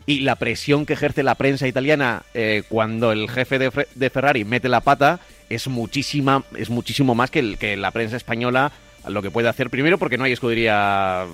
y 0.06 0.20
la 0.20 0.34
presión 0.34 0.86
que 0.86 0.94
ejerce 0.94 1.22
la 1.22 1.36
prensa 1.36 1.68
italiana 1.68 2.22
eh, 2.34 2.64
cuando 2.68 3.12
el 3.12 3.30
jefe 3.30 3.58
de, 3.58 4.10
Ferrari 4.10 4.44
mete 4.44 4.68
la 4.68 4.80
pata 4.80 5.20
es 5.48 5.68
muchísima 5.68 6.42
es 6.56 6.70
muchísimo 6.70 7.14
más 7.14 7.30
que, 7.30 7.56
que 7.56 7.76
la 7.76 7.92
prensa 7.92 8.16
española 8.16 8.72
lo 9.08 9.22
que 9.22 9.30
puede 9.30 9.48
hacer 9.48 9.70
primero 9.70 9.98
porque 9.98 10.18
no 10.18 10.24
hay 10.24 10.32
escudería 10.32 11.26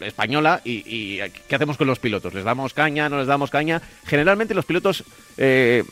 española 0.00 0.60
y, 0.64 1.18
¿qué 1.48 1.54
hacemos 1.54 1.76
con 1.76 1.86
los 1.86 1.98
pilotos? 1.98 2.34
¿Les 2.34 2.44
damos 2.44 2.74
caña? 2.74 3.08
¿No 3.08 3.18
les 3.18 3.26
damos 3.26 3.50
caña? 3.50 3.80
Generalmente 4.04 4.54
los 4.54 4.64
pilotos 4.64 5.04
eh, 5.36 5.84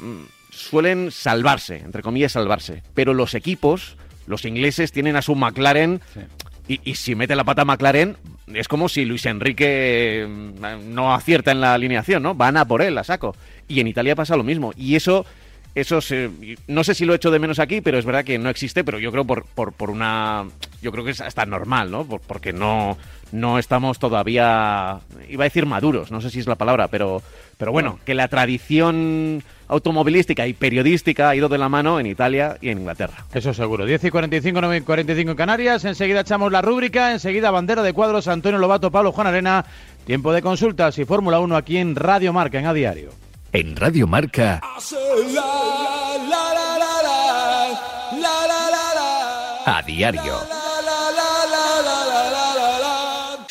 suelen 0.50 1.10
salvarse, 1.10 1.76
entre 1.76 2.02
comillas 2.02 2.32
salvarse, 2.32 2.82
pero 2.94 3.14
los 3.14 3.34
equipos 3.34 3.96
los 4.30 4.44
ingleses 4.44 4.92
tienen 4.92 5.16
a 5.16 5.22
su 5.22 5.34
McLaren 5.34 6.00
y, 6.68 6.94
si 6.94 7.16
mete 7.16 7.34
la 7.34 7.44
pata 7.44 7.64
McLaren 7.64 8.16
es 8.54 8.68
como 8.68 8.88
si 8.88 9.04
Luis 9.04 9.26
Enrique 9.26 10.26
mm, 10.28 10.94
no 10.94 11.12
acierta 11.12 11.50
en 11.50 11.60
la 11.60 11.74
alineación, 11.74 12.22
¿no? 12.22 12.34
Van 12.34 12.56
a 12.56 12.64
por 12.64 12.80
él, 12.80 12.96
a 12.96 13.04
saco. 13.04 13.34
Y 13.68 13.80
en 13.80 13.88
Italia 13.88 14.14
pasa 14.14 14.36
lo 14.36 14.44
mismo. 14.44 14.72
Y 14.76 14.94
eso 14.94 15.26
eso 15.74 16.00
no 16.66 16.84
sé 16.84 16.94
si 16.94 17.04
lo 17.04 17.12
he 17.12 17.16
hecho 17.16 17.30
de 17.30 17.38
menos 17.38 17.60
aquí, 17.60 17.80
pero 17.80 17.98
es 17.98 18.04
verdad 18.04 18.24
que 18.24 18.38
no 18.38 18.50
existe, 18.50 18.82
pero 18.82 18.98
yo 18.98 19.12
creo 19.12 19.24
por, 19.24 19.44
por, 19.44 19.72
por 19.72 19.90
una... 19.90 20.46
Yo 20.82 20.90
creo 20.90 21.04
que 21.04 21.12
es 21.12 21.20
hasta 21.20 21.46
normal, 21.46 21.90
¿no? 21.90 22.04
porque 22.04 22.52
no, 22.52 22.98
no 23.32 23.58
estamos 23.58 23.98
todavía, 23.98 25.00
iba 25.28 25.44
a 25.44 25.48
decir 25.48 25.66
maduros, 25.66 26.10
no 26.10 26.20
sé 26.20 26.30
si 26.30 26.40
es 26.40 26.46
la 26.46 26.56
palabra, 26.56 26.88
pero, 26.88 27.22
pero 27.56 27.72
bueno, 27.72 27.98
que 28.04 28.14
la 28.14 28.28
tradición 28.28 29.42
automovilística 29.68 30.46
y 30.46 30.52
periodística 30.52 31.28
ha 31.28 31.36
ido 31.36 31.48
de 31.48 31.58
la 31.58 31.68
mano 31.68 32.00
en 32.00 32.06
Italia 32.06 32.56
y 32.60 32.70
en 32.70 32.78
Inglaterra. 32.78 33.24
Eso 33.32 33.54
seguro. 33.54 33.86
10 33.86 34.04
y 34.04 34.10
45, 34.10 34.60
9 34.60 34.76
y 34.76 34.80
45 34.80 35.30
en 35.30 35.36
Canarias. 35.36 35.84
Enseguida 35.84 36.20
echamos 36.20 36.50
la 36.50 36.60
rúbrica. 36.60 37.12
Enseguida 37.12 37.52
bandera 37.52 37.82
de 37.82 37.92
cuadros. 37.92 38.26
Antonio 38.26 38.58
Lobato, 38.58 38.90
Pablo 38.90 39.12
Juan 39.12 39.28
Arena. 39.28 39.64
Tiempo 40.04 40.32
de 40.32 40.42
consultas 40.42 40.98
y 40.98 41.04
Fórmula 41.04 41.38
1 41.38 41.56
aquí 41.56 41.78
en 41.78 41.94
Radio 41.94 42.32
Marca, 42.32 42.58
en 42.58 42.66
A 42.66 42.72
Diario. 42.72 43.10
En 43.52 43.76
Radio 43.76 44.08
Marca. 44.08 44.60
A 49.66 49.82
diario. 49.82 50.59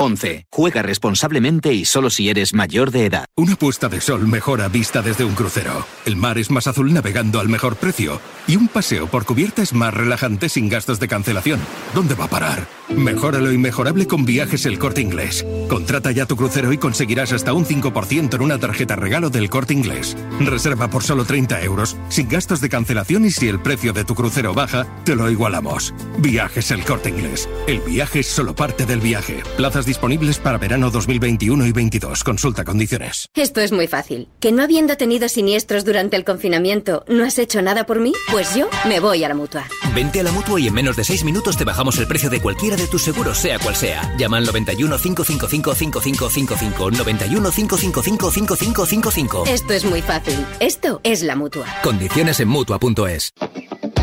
11. 0.00 0.46
Juega 0.50 0.80
responsablemente 0.80 1.74
y 1.74 1.84
solo 1.84 2.08
si 2.08 2.30
eres 2.30 2.54
mayor 2.54 2.90
de 2.90 3.04
edad. 3.04 3.26
Una 3.36 3.54
puesta 3.54 3.90
de 3.90 4.00
sol 4.00 4.26
mejora 4.26 4.68
vista 4.68 5.02
desde 5.02 5.24
un 5.24 5.34
crucero. 5.34 5.84
El 6.06 6.16
mar 6.16 6.38
es 6.38 6.50
más 6.50 6.66
azul 6.66 6.94
navegando 6.94 7.38
al 7.38 7.50
mejor 7.50 7.76
precio. 7.76 8.18
Y 8.46 8.56
un 8.56 8.68
paseo 8.68 9.08
por 9.08 9.26
cubierta 9.26 9.60
es 9.60 9.74
más 9.74 9.92
relajante 9.92 10.48
sin 10.48 10.70
gastos 10.70 11.00
de 11.00 11.08
cancelación. 11.08 11.60
¿Dónde 11.94 12.14
va 12.14 12.24
a 12.24 12.30
parar? 12.30 12.66
Mejora 12.88 13.40
lo 13.40 13.52
inmejorable 13.52 14.06
con 14.06 14.24
viajes 14.24 14.64
el 14.64 14.78
corte 14.78 15.02
inglés. 15.02 15.44
Contrata 15.68 16.10
ya 16.12 16.24
tu 16.24 16.34
crucero 16.34 16.72
y 16.72 16.78
conseguirás 16.78 17.32
hasta 17.32 17.52
un 17.52 17.66
5% 17.66 18.34
en 18.34 18.40
una 18.40 18.58
tarjeta 18.58 18.96
regalo 18.96 19.28
del 19.28 19.50
corte 19.50 19.74
inglés. 19.74 20.16
Reserva 20.40 20.88
por 20.88 21.02
solo 21.02 21.26
30 21.26 21.62
euros, 21.62 21.96
sin 22.08 22.26
gastos 22.26 22.62
de 22.62 22.70
cancelación 22.70 23.26
y 23.26 23.30
si 23.30 23.48
el 23.48 23.60
precio 23.60 23.92
de 23.92 24.04
tu 24.04 24.14
crucero 24.14 24.54
baja, 24.54 24.86
te 25.04 25.14
lo 25.14 25.30
igualamos. 25.30 25.94
Viajes 26.18 26.70
el 26.70 26.84
corte 26.84 27.10
inglés. 27.10 27.48
El 27.68 27.80
viaje 27.80 28.20
es 28.20 28.26
solo 28.26 28.54
parte 28.54 28.86
del 28.86 29.00
viaje. 29.00 29.42
Plazas 29.58 29.86
disponibles 29.90 30.38
para 30.38 30.56
verano 30.56 30.88
2021 30.88 31.66
y 31.66 31.72
22. 31.72 32.22
Consulta 32.22 32.64
condiciones. 32.64 33.28
Esto 33.34 33.60
es 33.60 33.72
muy 33.72 33.88
fácil. 33.88 34.28
¿Que 34.38 34.52
no 34.52 34.62
habiendo 34.62 34.96
tenido 34.96 35.28
siniestros 35.28 35.84
durante 35.84 36.16
el 36.16 36.24
confinamiento, 36.24 37.04
no 37.08 37.24
has 37.24 37.38
hecho 37.40 37.60
nada 37.60 37.86
por 37.86 37.98
mí? 37.98 38.12
Pues 38.30 38.54
yo 38.54 38.68
me 38.86 39.00
voy 39.00 39.24
a 39.24 39.28
la 39.28 39.34
mutua. 39.34 39.66
Vente 39.92 40.20
a 40.20 40.22
la 40.22 40.30
mutua 40.30 40.60
y 40.60 40.68
en 40.68 40.74
menos 40.74 40.94
de 40.94 41.02
6 41.02 41.24
minutos 41.24 41.56
te 41.56 41.64
bajamos 41.64 41.98
el 41.98 42.06
precio 42.06 42.30
de 42.30 42.40
cualquiera 42.40 42.76
de 42.76 42.86
tus 42.86 43.02
seguros, 43.02 43.36
sea 43.36 43.58
cual 43.58 43.74
sea. 43.74 44.14
Llama 44.16 44.36
al 44.36 44.46
91 44.46 44.96
555 44.96 45.74
5555. 45.74 46.90
91 46.92 47.50
555 47.50 48.30
5555. 48.30 49.44
Esto 49.48 49.72
es 49.72 49.84
muy 49.84 50.02
fácil. 50.02 50.46
Esto 50.60 51.00
es 51.02 51.22
la 51.22 51.34
mutua. 51.34 51.66
Condiciones 51.82 52.38
en 52.38 52.48
mutua.es. 52.48 53.32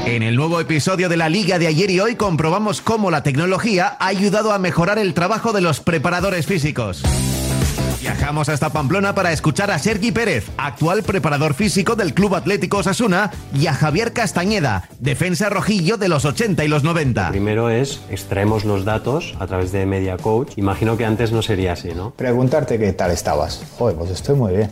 En 0.08 0.24
el 0.24 0.38
nuevo 0.38 0.62
episodio 0.62 1.10
de 1.10 1.18
la 1.18 1.28
Liga 1.28 1.60
de 1.60 1.68
ayer 1.68 1.92
y 1.92 2.00
hoy 2.00 2.16
comprobamos 2.16 2.80
cómo 2.80 3.12
la 3.12 3.24
tecnología 3.24 3.98
ha 4.00 4.08
ayudado 4.08 4.54
a 4.54 4.58
mejorar 4.58 5.00
el 5.00 5.14
trabajo 5.14 5.52
de 5.52 5.60
los 5.60 5.82
preparadores 5.82 6.46
físicos. 6.46 7.04
Viajamos 8.00 8.48
hasta 8.48 8.70
Pamplona 8.70 9.14
para 9.14 9.34
escuchar 9.34 9.70
a 9.70 9.78
Sergi 9.80 10.14
Pérez, 10.14 10.50
actual 10.56 11.04
preparador 11.04 11.56
físico 11.56 11.98
del 11.98 12.14
Club 12.14 12.36
Atlético 12.36 12.78
Osasuna, 12.78 13.32
y 13.54 13.68
a 13.68 13.74
Javier 13.74 14.14
Castañeda, 14.14 14.88
defensa 15.02 15.50
rojillo 15.50 15.98
de 15.98 16.08
los 16.08 16.24
80 16.24 16.64
y 16.64 16.70
los 16.70 16.86
90. 16.86 17.30
primero 17.32 17.70
es 17.70 18.00
extraemos 18.10 18.64
los 18.64 18.86
datos 18.86 19.36
a 19.40 19.48
través 19.48 19.74
de 19.74 19.86
Media 19.86 20.16
Coach. 20.16 20.54
Imagino 20.56 20.96
que 20.96 21.04
antes 21.04 21.34
no 21.34 21.42
sería 21.42 21.74
así, 21.74 21.90
¿no? 21.94 22.12
Preguntarte 22.12 22.80
qué 22.80 22.94
tal 22.94 23.12
estabas. 23.12 23.62
Joder, 23.78 23.98
pues 23.98 24.12
estoy 24.12 24.38
muy 24.38 24.56
bien. 24.56 24.70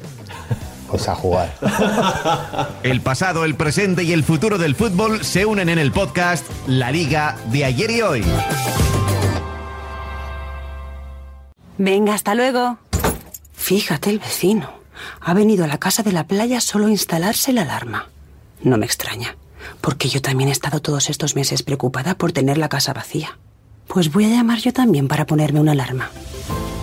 Pues 0.95 1.09
a 1.09 1.15
jugar. 1.15 1.53
El 2.83 3.01
pasado, 3.01 3.43
el 3.43 3.55
presente 3.55 4.03
y 4.03 4.13
el 4.13 4.23
futuro 4.23 4.57
del 4.57 4.75
fútbol 4.75 5.25
se 5.25 5.45
unen 5.45 5.67
en 5.67 5.77
el 5.77 5.91
podcast 5.91 6.45
La 6.67 6.89
Liga 6.89 7.35
de 7.51 7.65
ayer 7.65 7.91
y 7.91 8.01
hoy. 8.01 8.23
Venga, 11.77 12.13
hasta 12.13 12.33
luego. 12.33 12.77
Fíjate 13.51 14.09
el 14.09 14.19
vecino. 14.19 14.69
Ha 15.19 15.33
venido 15.33 15.65
a 15.65 15.67
la 15.67 15.79
casa 15.79 16.01
de 16.01 16.13
la 16.13 16.27
playa 16.27 16.61
solo 16.61 16.85
a 16.85 16.91
instalarse 16.91 17.51
la 17.51 17.63
alarma. 17.63 18.07
No 18.61 18.77
me 18.77 18.85
extraña, 18.85 19.35
porque 19.81 20.07
yo 20.07 20.21
también 20.21 20.47
he 20.47 20.53
estado 20.53 20.81
todos 20.81 21.09
estos 21.09 21.35
meses 21.35 21.61
preocupada 21.61 22.15
por 22.15 22.31
tener 22.31 22.57
la 22.57 22.69
casa 22.69 22.93
vacía. 22.93 23.37
Pues 23.87 24.13
voy 24.13 24.23
a 24.23 24.29
llamar 24.29 24.59
yo 24.59 24.71
también 24.71 25.09
para 25.09 25.25
ponerme 25.25 25.59
una 25.59 25.73
alarma. 25.73 26.09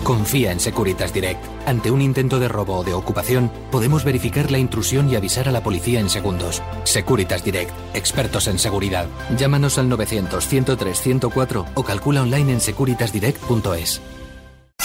Confía 0.04 0.50
en 0.50 0.58
Securitas 0.58 1.12
Direct. 1.12 1.44
Ante 1.64 1.92
un 1.92 2.00
intento 2.00 2.40
de 2.40 2.48
robo 2.48 2.78
o 2.78 2.84
de 2.84 2.92
ocupación, 2.92 3.52
podemos 3.70 4.04
verificar 4.04 4.50
la 4.50 4.58
intrusión 4.58 5.08
y 5.08 5.14
avisar 5.14 5.48
a 5.48 5.52
la 5.52 5.62
policía 5.62 6.00
en 6.00 6.10
segundos. 6.10 6.60
Securitas 6.82 7.44
Direct, 7.44 7.70
expertos 7.94 8.48
en 8.48 8.58
seguridad. 8.58 9.06
Llámanos 9.38 9.78
al 9.78 9.88
900 9.88 10.46
103 10.46 11.00
104 11.00 11.66
o 11.74 11.84
calcula 11.84 12.22
online 12.22 12.52
en 12.52 12.60
securitasdirect.es. 12.60 14.00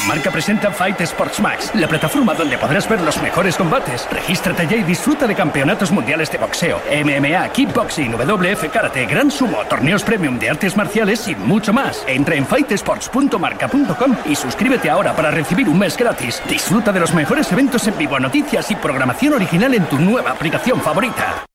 Marca 0.08 0.32
presenta 0.32 0.72
Fight 0.72 1.02
Sports 1.02 1.42
Max, 1.42 1.72
la 1.76 1.86
plataforma 1.86 2.34
donde 2.34 2.58
podrás 2.58 2.88
ver 2.88 3.02
los 3.02 3.22
mejores 3.22 3.58
combates. 3.58 4.08
Regístrate 4.10 4.66
ya 4.66 4.78
y 4.78 4.84
disfruta 4.84 5.28
de 5.28 5.36
campeonatos 5.36 5.92
mundiales 5.92 6.32
de 6.32 6.38
boxeo, 6.38 6.82
MMA, 6.90 7.50
kickboxing, 7.50 8.14
WF 8.14 8.70
karate, 8.72 9.06
gran 9.06 9.30
sumo, 9.30 9.58
torneos 9.70 10.04
premium 10.04 10.40
de 10.40 10.50
artes 10.50 10.78
marciales 10.78 11.28
y 11.28 11.36
mucho 11.36 11.74
más. 11.74 12.06
Entra 12.08 12.36
en 12.36 12.46
fightesports.marca.com 12.46 14.16
y 14.26 14.36
suscríbete 14.36 14.90
ahora 14.90 15.14
para 15.14 15.30
recibir 15.30 15.68
un 15.68 15.78
mes 15.78 15.98
gratis. 15.98 16.42
Disfruta 16.48 16.94
de 16.94 17.02
los 17.02 17.14
mejores 17.14 17.52
eventos 17.52 17.86
en 17.88 17.98
vivo, 17.98 18.18
noticias 18.18 18.72
y 18.72 18.76
programación 18.76 19.34
original 19.34 19.74
en 19.74 19.86
tu 19.88 20.00
nueva 20.00 20.32
aplicación 20.32 20.80
favorita. 20.80 21.47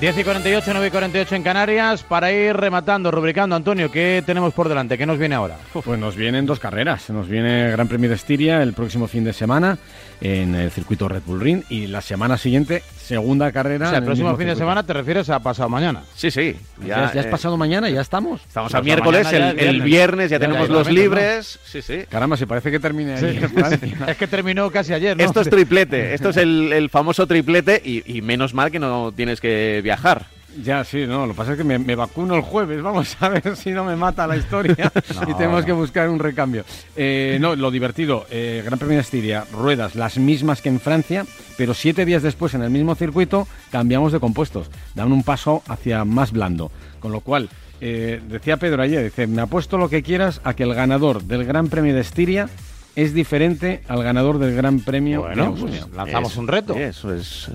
10 0.00 0.16
y 0.16 0.22
48, 0.22 0.70
9 0.74 0.86
y 0.86 0.90
48 0.92 1.34
en 1.34 1.42
Canarias. 1.42 2.04
Para 2.04 2.30
ir 2.30 2.56
rematando, 2.56 3.10
rubricando, 3.10 3.56
Antonio, 3.56 3.90
¿qué 3.90 4.22
tenemos 4.24 4.54
por 4.54 4.68
delante? 4.68 4.96
¿Qué 4.96 5.06
nos 5.06 5.18
viene 5.18 5.34
ahora? 5.34 5.56
Pues 5.72 5.98
nos 5.98 6.14
vienen 6.14 6.46
dos 6.46 6.60
carreras. 6.60 7.10
Nos 7.10 7.28
viene 7.28 7.72
Gran 7.72 7.88
Premio 7.88 8.08
de 8.08 8.14
Estiria 8.14 8.62
el 8.62 8.74
próximo 8.74 9.08
fin 9.08 9.24
de 9.24 9.32
semana 9.32 9.76
en 10.20 10.54
el 10.54 10.70
circuito 10.70 11.08
Red 11.08 11.22
Bull 11.26 11.40
Ring 11.40 11.62
y 11.68 11.88
la 11.88 12.00
semana 12.00 12.38
siguiente 12.38 12.84
segunda 12.96 13.50
carrera. 13.50 13.86
O 13.86 13.90
sea, 13.90 13.98
el 13.98 14.04
próximo 14.04 14.36
fin 14.36 14.46
de 14.46 14.54
semana 14.54 14.84
te 14.84 14.92
refieres 14.92 15.30
a 15.30 15.40
pasado 15.40 15.68
mañana. 15.68 16.02
Sí, 16.14 16.30
sí. 16.30 16.56
Ya, 16.86 17.10
es 17.14 17.26
pasado 17.26 17.56
mañana, 17.56 17.90
ya 17.90 18.00
estamos. 18.00 18.42
Estamos 18.42 18.74
a 18.74 18.82
miércoles, 18.82 19.26
el, 19.32 19.82
viernes 19.82 20.30
ya, 20.30 20.38
tenemos 20.38 20.68
los 20.68 20.88
libres. 20.90 21.58
Sí, 21.64 21.82
sí. 21.82 22.04
Caramba, 22.08 22.36
si 22.36 22.46
parece 22.46 22.70
que 22.70 22.78
termine 22.78 23.14
es 23.14 24.16
que 24.16 24.26
terminó 24.28 24.70
casi 24.70 24.92
ayer, 24.92 25.16
¿no? 25.16 25.24
Esto 25.24 25.40
es 25.40 25.50
triplete, 25.50 26.14
esto 26.14 26.28
es 26.28 26.36
el, 26.36 26.88
famoso 26.90 27.26
triplete 27.26 27.82
y, 27.84 28.18
y 28.18 28.22
menos 28.22 28.54
mal 28.54 28.70
que 28.70 28.78
no 28.78 29.12
tienes 29.12 29.40
que 29.40 29.82
viajar. 29.88 30.26
Ya, 30.62 30.84
sí, 30.84 31.06
no, 31.06 31.26
lo 31.26 31.32
que 31.32 31.36
pasa 31.36 31.52
es 31.52 31.58
que 31.58 31.64
me, 31.64 31.94
vacuno 31.94 32.34
el 32.34 32.42
jueves, 32.42 32.82
vamos 32.82 33.16
a 33.20 33.28
ver 33.28 33.56
si 33.56 33.70
no 33.70 33.84
me 33.84 33.96
mata 33.96 34.26
la 34.26 34.36
historia 34.36 34.92
y 35.26 35.34
tenemos 35.34 35.64
que 35.64 35.72
buscar 35.72 36.10
un 36.10 36.18
recambio. 36.18 36.64
Eh, 36.96 37.38
no, 37.40 37.54
lo 37.54 37.70
divertido, 37.70 38.26
eh, 38.30 38.62
Gran 38.64 38.78
Premio 38.78 38.96
de 38.96 39.02
Estiria, 39.02 39.44
ruedas 39.52 39.94
las 39.94 40.18
mismas 40.18 40.60
que 40.60 40.68
en 40.68 40.80
Francia, 40.80 41.24
pero 41.56 41.74
siete 41.74 42.04
días 42.04 42.22
después 42.22 42.54
en 42.54 42.62
el 42.62 42.70
mismo 42.70 42.94
circuito 42.96 43.46
cambiamos 43.70 44.12
de 44.12 44.20
compuestos, 44.20 44.70
dan 44.94 45.12
un 45.12 45.22
paso 45.22 45.62
hacia 45.68 46.04
más 46.04 46.32
blando, 46.32 46.70
con 46.98 47.12
lo 47.12 47.20
cual, 47.20 47.48
eh, 47.80 48.20
decía 48.28 48.56
Pedro 48.56 48.82
ayer, 48.82 49.04
dice, 49.04 49.26
me 49.26 49.42
apuesto 49.42 49.78
lo 49.78 49.88
que 49.88 50.02
quieras 50.02 50.40
a 50.44 50.54
que 50.54 50.64
el 50.64 50.74
ganador 50.74 51.22
del 51.22 51.44
Gran 51.44 51.68
Premio 51.68 51.94
de 51.94 52.00
Estiria 52.00 52.48
es 52.96 53.14
diferente 53.14 53.82
al 53.86 54.02
ganador 54.02 54.38
del 54.38 54.54
Gran 54.54 54.80
Premio 54.80 55.22
bueno, 55.22 55.54
Pues 55.54 55.86
lanzamos 55.94 56.36
un 56.36 56.48
reto. 56.48 56.74
Eso 56.74 57.14
es... 57.14 57.48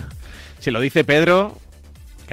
Si 0.59 0.71
lo 0.71 0.79
dice 0.79 1.03
Pedro, 1.03 1.57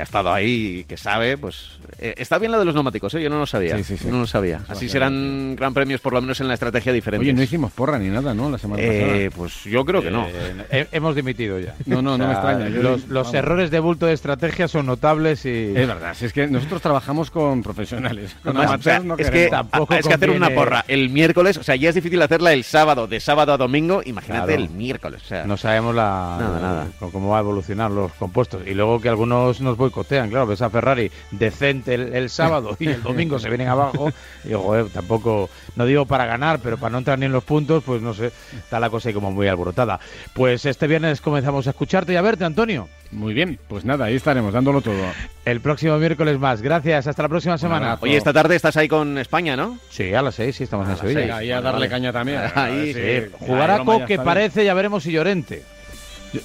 que 0.00 0.02
ha 0.02 0.04
estado 0.04 0.32
ahí 0.32 0.78
y 0.78 0.84
que 0.84 0.96
sabe, 0.96 1.36
pues 1.36 1.72
eh, 1.98 2.14
está 2.16 2.38
bien 2.38 2.50
lo 2.52 2.58
de 2.58 2.64
los 2.64 2.74
neumáticos, 2.74 3.12
¿eh? 3.14 3.22
yo 3.22 3.28
no 3.28 3.38
lo 3.38 3.46
sabía. 3.46 3.76
Sí, 3.76 3.84
sí, 3.84 3.98
sí. 3.98 4.08
no 4.08 4.20
lo 4.20 4.26
sabía. 4.26 4.62
Así 4.68 4.88
serán 4.88 5.54
gran 5.56 5.74
premios, 5.74 6.00
por 6.00 6.14
lo 6.14 6.22
menos 6.22 6.40
en 6.40 6.48
la 6.48 6.54
estrategia 6.54 6.90
diferente. 6.92 7.24
Oye, 7.24 7.34
no 7.34 7.42
hicimos 7.42 7.70
porra 7.72 7.98
ni 7.98 8.08
nada, 8.08 8.32
¿no? 8.32 8.50
La 8.50 8.56
semana 8.56 8.82
eh, 8.82 9.28
pasada. 9.28 9.30
Pues 9.36 9.64
yo 9.64 9.84
creo 9.84 10.00
que 10.00 10.10
no. 10.10 10.26
Eh, 10.70 10.86
hemos 10.92 11.14
dimitido 11.14 11.58
ya. 11.58 11.74
No, 11.84 12.00
no, 12.00 12.16
no 12.16 12.26
me 12.26 12.32
extraña. 12.32 12.68
los, 12.70 13.34
errores 13.34 13.70
de 13.70 13.78
bulto 13.80 14.06
de 14.06 14.14
estrategia 14.14 14.68
son 14.68 14.86
notables 14.86 15.44
y. 15.44 15.76
Es 15.76 15.86
verdad, 15.86 16.14
si 16.14 16.24
es 16.24 16.32
que 16.32 16.46
nosotros 16.46 16.80
trabajamos 16.80 17.30
con 17.30 17.62
profesionales. 17.62 18.34
Con 18.42 18.56
es, 19.18 19.30
que, 19.30 19.48
tampoco 19.48 19.94
es 19.94 20.06
que 20.06 20.14
hacer 20.14 20.30
una 20.30 20.50
porra 20.50 20.84
el 20.88 21.10
miércoles, 21.10 21.58
o 21.58 21.62
sea, 21.62 21.76
ya 21.76 21.90
es 21.90 21.94
difícil 21.94 22.22
hacerla 22.22 22.54
el 22.54 22.64
sábado, 22.64 23.06
de 23.06 23.20
sábado 23.20 23.52
a 23.52 23.58
domingo, 23.58 24.00
imagínate 24.04 24.54
el 24.54 24.70
miércoles. 24.70 25.22
O 25.24 25.26
sea, 25.26 25.44
no 25.44 25.58
sabemos 25.58 25.94
la, 25.94 26.38
nada, 26.40 26.60
nada. 26.60 26.86
cómo 27.12 27.30
va 27.30 27.38
a 27.38 27.40
evolucionar 27.40 27.90
los 27.90 28.12
compuestos. 28.12 28.62
Y 28.66 28.72
luego 28.72 29.00
que 29.00 29.10
algunos 29.10 29.60
nos 29.60 29.76
boicotean, 29.90 30.30
claro, 30.30 30.46
ves 30.46 30.62
a 30.62 30.70
Ferrari 30.70 31.10
decente 31.30 31.94
el, 31.94 32.30
sábado 32.30 32.76
y 32.78 32.88
el 32.88 33.02
domingo 33.02 33.38
se 33.38 33.48
vienen 33.48 33.68
abajo. 33.68 34.10
Y 34.42 34.54
joder, 34.54 34.88
tampoco, 34.88 35.50
no 35.76 35.84
digo 35.84 36.06
para 36.06 36.24
ganar, 36.24 36.60
pero 36.62 36.78
para 36.78 36.92
no 36.92 36.98
entrar 36.98 37.18
ni 37.18 37.26
en 37.26 37.32
los 37.32 37.44
puntos, 37.44 37.84
pues 37.84 38.00
no 38.00 38.14
sé, 38.14 38.32
está 38.56 38.80
la 38.80 38.88
cosa 38.88 39.10
ahí 39.10 39.14
como 39.14 39.30
muy 39.30 39.48
alborotada. 39.48 40.00
Pues 40.32 40.64
este 40.64 40.86
viernes 40.86 41.20
comenzamos 41.20 41.66
a 41.66 41.70
escucharte 41.70 42.14
y 42.14 42.16
a 42.16 42.22
verte, 42.22 42.46
Antonio. 42.46 42.88
Muy 43.10 43.34
bien, 43.34 43.58
pues 43.68 43.84
nada, 43.84 44.06
ahí 44.06 44.14
estaremos 44.14 44.54
dándolo 44.54 44.80
todo. 44.80 45.02
El 45.44 45.60
próximo 45.60 45.98
miércoles 45.98 46.38
más. 46.38 46.62
Gracias, 46.62 47.06
hasta 47.06 47.22
la 47.22 47.28
próxima 47.28 47.58
semana. 47.58 47.98
Oye, 48.00 48.16
esta 48.16 48.32
tarde 48.32 48.56
estás 48.56 48.76
ahí 48.78 48.88
con 48.88 49.18
España, 49.18 49.56
¿no? 49.56 49.78
Sí, 49.90 50.14
a 50.14 50.22
las 50.22 50.36
seis, 50.36 50.56
sí, 50.56 50.64
estamos 50.64 50.88
en 50.88 50.96
Sevilla. 50.96 51.36
ahí 51.36 51.50
a 51.50 51.60
darle 51.60 51.88
caña 51.88 52.12
también. 52.12 52.40
Ahí, 52.54 52.94
sí. 52.94 53.30
Jugará 53.40 53.84
que 54.06 54.18
parece, 54.18 54.64
ya 54.64 54.72
veremos 54.72 55.02
si 55.02 55.12
Llorente. 55.12 55.64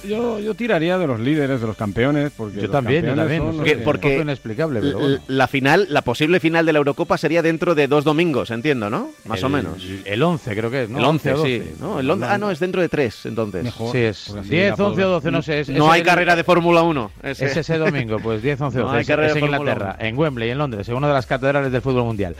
Yo, 0.04 0.40
yo, 0.40 0.54
tiraría 0.54 0.98
de 0.98 1.06
los 1.06 1.20
líderes, 1.20 1.60
de 1.60 1.66
los 1.66 1.76
campeones, 1.76 2.32
porque 2.36 2.60
yo 2.60 2.70
también, 2.70 3.06
yo 3.06 3.14
también. 3.14 3.82
porque 3.84 4.18
inexplicable, 4.18 4.80
la 5.28 5.46
final, 5.46 5.86
la 5.90 6.02
posible 6.02 6.40
final 6.40 6.66
de 6.66 6.72
la 6.72 6.78
Eurocopa 6.78 7.16
sería 7.18 7.42
dentro 7.42 7.74
de 7.74 7.86
dos 7.86 8.04
domingos, 8.04 8.50
entiendo, 8.50 8.90
¿no? 8.90 9.10
Más 9.24 9.42
o 9.42 9.48
menos. 9.48 9.84
El 10.04 10.22
11 10.22 10.56
creo 10.56 10.70
que 10.70 10.84
es, 10.84 10.90
¿no? 10.90 10.98
El 10.98 11.04
11, 11.04 11.34
sí. 11.42 11.62
¿no? 11.80 12.00
El 12.00 12.10
11, 12.10 12.26
ah, 12.26 12.38
no, 12.38 12.50
es 12.50 12.58
dentro 12.58 12.80
de 12.80 12.88
tres, 12.88 13.26
entonces. 13.26 13.72
Sí, 13.92 13.98
es 13.98 14.32
10, 14.48 14.78
11 14.78 15.04
o 15.04 15.08
12, 15.08 15.30
no 15.30 15.42
sé. 15.42 15.64
no 15.72 15.90
hay 15.90 16.02
carrera 16.02 16.36
de 16.36 16.44
Fórmula 16.44 16.82
1. 16.82 17.10
Es 17.22 17.40
ese 17.40 17.78
domingo, 17.78 18.18
pues 18.18 18.42
10, 18.42 18.60
11 18.60 18.78
o 18.78 18.82
12. 18.82 18.92
No 18.92 18.98
hay 18.98 19.04
carrera 19.04 19.30
es, 19.30 19.36
en 19.36 19.44
Inglaterra, 19.44 19.96
en 19.98 20.18
Wembley, 20.18 20.50
en 20.50 20.58
Londres, 20.58 20.88
en 20.88 20.96
una 20.96 21.08
de 21.08 21.14
las 21.14 21.26
catedrales 21.26 21.72
del 21.72 21.82
fútbol 21.82 22.04
mundial. 22.04 22.36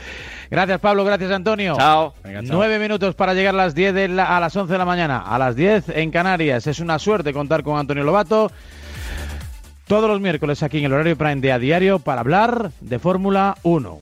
Gracias, 0.49 0.79
Pablo, 0.79 1.03
gracias, 1.03 1.31
Antonio. 1.31 1.75
Chao. 1.77 2.13
Nueve 2.43 2.79
minutos 2.79 3.15
para 3.15 3.33
llegar 3.33 3.53
a 3.53 3.57
las 3.57 3.75
10 3.75 3.93
de 3.93 4.21
a 4.21 4.39
las 4.39 4.55
11 4.55 4.71
de 4.71 4.77
la 4.77 4.85
mañana. 4.85 5.19
A 5.19 5.37
las 5.37 5.55
10 5.55 5.89
en 5.89 6.11
Canarias. 6.11 6.67
Es 6.67 6.79
una 6.79 6.99
suerte 6.99 7.33
contar 7.33 7.63
con 7.63 7.77
Antonio 7.77 8.03
Lobato 8.03 8.51
todos 9.87 10.09
los 10.09 10.19
miércoles 10.19 10.63
aquí 10.63 10.79
en 10.79 10.85
el 10.85 10.93
horario 10.93 11.17
Prime 11.17 11.37
de 11.37 11.51
a 11.51 11.59
diario 11.59 11.99
para 11.99 12.21
hablar 12.21 12.71
de 12.81 12.99
Fórmula 12.99 13.57
1. 13.63 13.99